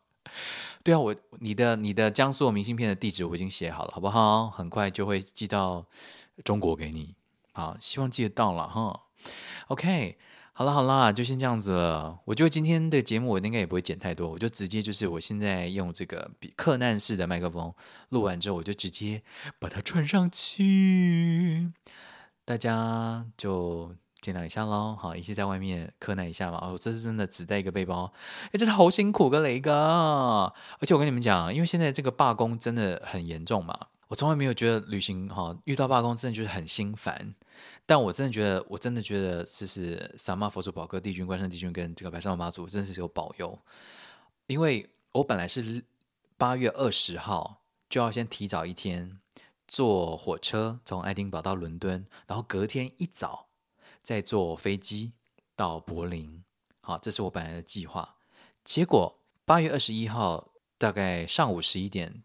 [0.85, 4.49] 對啊，我你的你的江蘇明信片的地址我已經寫好了，好不好？
[4.51, 5.85] 很快就會寄到
[6.45, 7.15] 中國給你，
[7.53, 9.01] 好，希望寄得到了哈。
[9.69, 10.19] OK。
[10.61, 12.21] 好了好了，就先这样子了。
[12.27, 17.73] 我觉得今天的节目我应该也不会剪太多，我就直接就是我现在用这个比克难式的麦克风
[18.11, 19.23] 录完之后，我就直接
[19.59, 21.73] 把它串上去，
[22.45, 24.95] 大家就见谅一下喽。
[25.01, 26.59] 好，一起在外面克难一下嘛。
[26.59, 28.13] 哦，这是真的只带一个背包，
[28.49, 30.53] 哎，真的好辛苦个雷哥。
[30.79, 33.75] 而且我跟你们讲，因为现在这个罢工真的很严重嘛，
[34.09, 37.35] 我从来没有觉得旅行哈遇到罢工真的就是很心烦。
[37.87, 43.59] 但我真的觉得，我真的觉得，就是萨玛佛祖宝哥帝君、关圣帝君跟这个白沙妈祖，真的是有保佑。
[44.47, 45.85] 因为我本来是
[46.37, 49.21] 八月二十号就要先提早一天
[49.67, 53.49] 坐火车从爱丁堡到伦敦，然后隔天一早
[54.03, 55.13] 再坐飞机
[55.55, 56.43] 到柏林。
[56.81, 58.17] 好，这是我本来的计划。
[58.65, 62.23] 结果八月二十一号大概上午十一点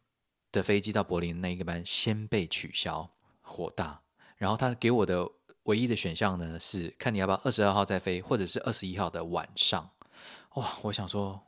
[0.52, 3.10] 的飞机到柏林那一个班先被取消，
[3.42, 4.05] 火大。
[4.38, 5.30] 然后他给我的。
[5.66, 9.90] 唯一的选项呢是看你要不要二十二号再飞，或者是二十一号的晚上。
[10.54, 11.42] 哇，我想说，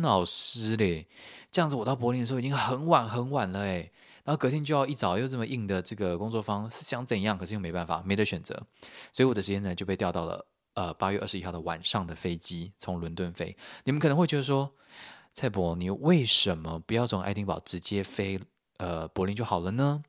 [0.00, 1.08] 老师嘞，
[1.50, 3.90] 这样子我到柏林的时候已经很晚很晚了诶。
[4.22, 7.36] 然后隔天就要一早又这么硬的这个工作方是想怎样？
[7.36, 8.54] 可是又没办法，没得选择，
[9.12, 13.56] 所以我的时间呢就被调到了呃八月二十一号的晚上的飞机从伦敦飞。
[13.82, 14.72] 你们可能会觉得说，
[15.34, 18.38] 蔡博，你为什么不要从爱丁堡直接飞
[18.76, 20.04] 呃柏林就好了呢？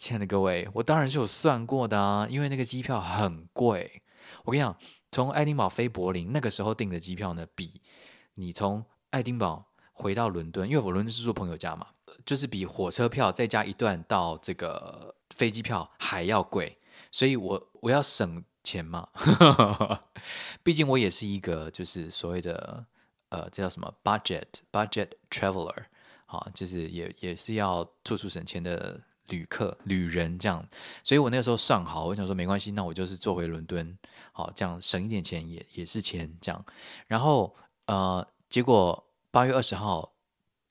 [0.00, 4.02] 亲爱的各位，我当然是有算过的啊，因为那个机票很贵。
[4.44, 4.74] 我跟你讲，
[5.12, 7.82] 从爱丁堡飞柏林那个时候订的机票呢，比
[8.36, 11.86] 你从爱丁堡回到伦敦，因为我伦敦是住朋友家嘛，
[12.24, 16.78] 就是比火车票再加一段到这个飞机票还要贵。
[17.12, 19.06] 所以我我要省钱嘛，
[20.64, 22.86] 毕竟我也是一个就是所谓的
[23.28, 25.84] 呃，这叫什么 budget budget traveler，
[26.24, 28.98] 好，就是也也是要处处省钱的。
[29.30, 30.62] 旅客、旅人这样，
[31.02, 33.96] 所以我那个时候算好，我想说没关系，那我就是坐回伦敦，
[34.32, 36.62] 好，这样省一点钱也也是钱，这样。
[37.06, 37.56] 然后
[37.86, 40.12] 呃，结果八月二十号，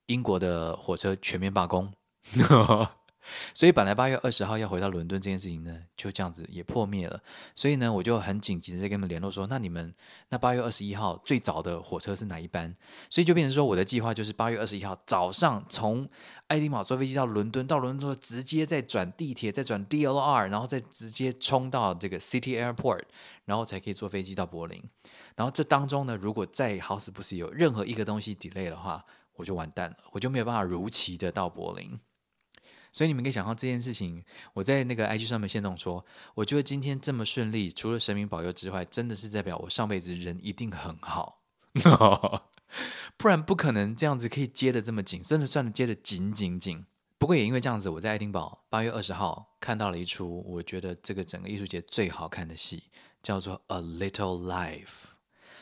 [0.05, 1.91] 英国的火车全面罢工。
[3.54, 7.20] 所以本来八月二十号要回到伦敦这件事情呢，就这样子也破灭了。
[7.56, 9.94] 所以呢，我就很紧急的在跟他们联络说，那你们
[10.30, 12.76] 那八月二十一号最早的火车是哪一班？
[13.10, 16.10] 所以就变成说，我的计划就是八月二十一号早上从
[16.48, 23.04] 爱丁堡坐飞机到伦敦，到伦敦之后直接再转地铁，再转 DLR，然后再直接冲到这个 City Airport，
[23.46, 24.84] 然后才可以坐飞机到柏林。
[25.36, 29.04] 然后这当中呢，如果再好死不死有任何一个东西 delay 的话，
[29.36, 31.98] 我就完蛋了，我就没有办法如期的到柏林。
[33.00, 34.22] 所以你们可以想到这件事情，
[34.54, 41.39] 我在那个 IG 上面先动说，我觉得今天这么顺利，除了神明保佑之外，真的是代表我上辈子人一定很好，
[43.16, 46.86] 不然不可能这样子可以接的这么紧，真的算的接的紧紧紧。
[47.18, 52.84] 不过也因为这样子，我在爱丁堡八月二十号看到了一出我觉得这个整个艺术节最好看的戏，
[53.24, 54.84] 叫做《A Little Life》。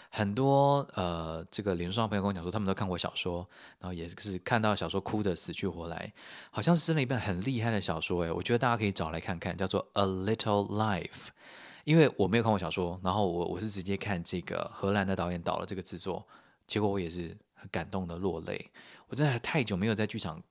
[0.09, 3.47] 很多呃，这个连上朋友跟我讲说，他们都看过小说，
[3.79, 6.13] 然后也是看到小说哭的死去活来，
[6.49, 11.03] 好像是生了一本很厉害的小说诶，我觉得大家可以找来看看，叫做《A Little Life》。
[11.83, 16.27] 因为我没有看过小说，然后我我是直接看这个荷兰的导演导了这个制作，
[16.65, 18.69] 结果我也是很感动的落泪。
[19.07, 20.43] 我真的太久没有在剧场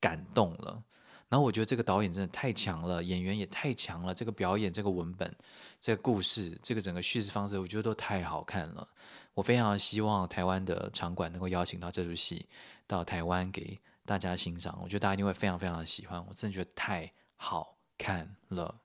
[0.00, 0.80] 感动了。
[1.28, 5.34] 然后我觉得这个导演真的太强了，演员也太强了，这个表演、这个文本、
[5.80, 8.86] 这个故事、这个整个叙事方式，我觉得都太好看了。
[9.34, 12.46] 我非常希望台湾的场馆能够邀请到这出戏
[12.86, 18.80] 到台湾给大家欣赏，我觉得大家一定会非常非常的喜欢，我真的觉得太好看了。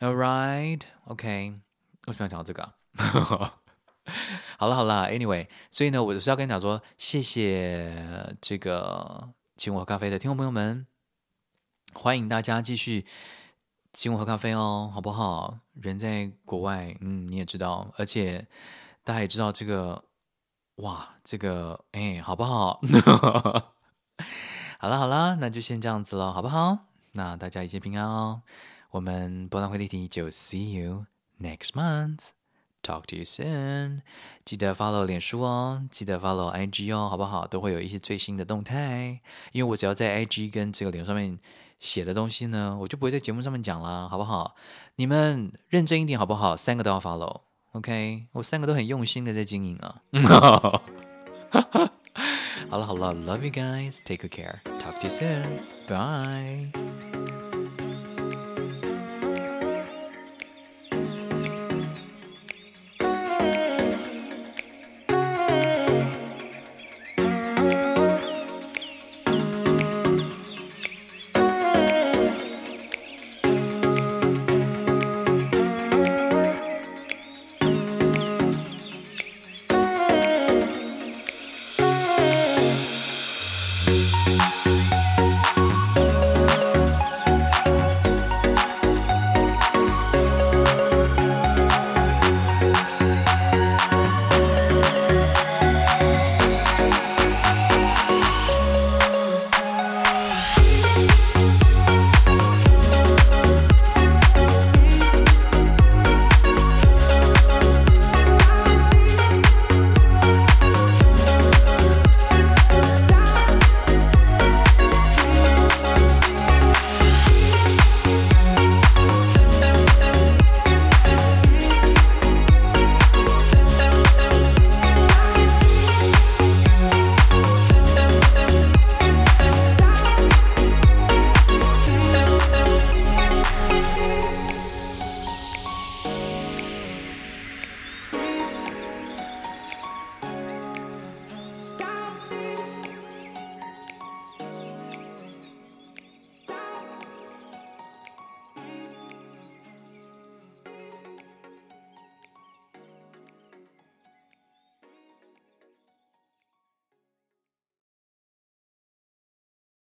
[0.00, 1.54] All right，OK，
[2.06, 2.74] 为什么要讲到这个、啊？
[4.58, 10.86] 好了好了，Anyway，所以呢，我是要跟你讲说，谢谢这个请我喝咖啡的听众朋友们，
[11.94, 13.06] 欢迎大家继续
[13.92, 15.58] 请我喝咖啡哦，好不好？
[15.80, 18.46] 人在国外，嗯，你也知道，而且
[19.02, 20.04] 大家也知道这个，
[20.76, 22.80] 哇，这个，哎，好不好？
[24.78, 26.78] 好了好了，那就先这样子了，好不好？
[27.12, 28.42] 那大家一切平安哦。
[28.90, 31.06] 我们波浪会立体就 see you
[31.40, 32.30] next month。
[32.82, 34.02] Talk to you soon。
[34.44, 37.46] 记得 follow 脸书哦，记得 follow IG 哦，好不好？
[37.46, 39.20] 都会有一些最新的动态。
[39.52, 41.38] 因为我只要在 IG 跟这个脸上面
[41.84, 44.56] 写的东西呢，我就不会在节目上面讲啦，好不好？
[44.96, 46.56] 你们认真一点好不好？
[46.56, 47.42] 三个都要 follow。
[47.72, 50.00] OK，我三个都很用心的在经营啊。
[52.70, 56.72] 好了好了，Love you guys，take good care，talk to you soon，bye。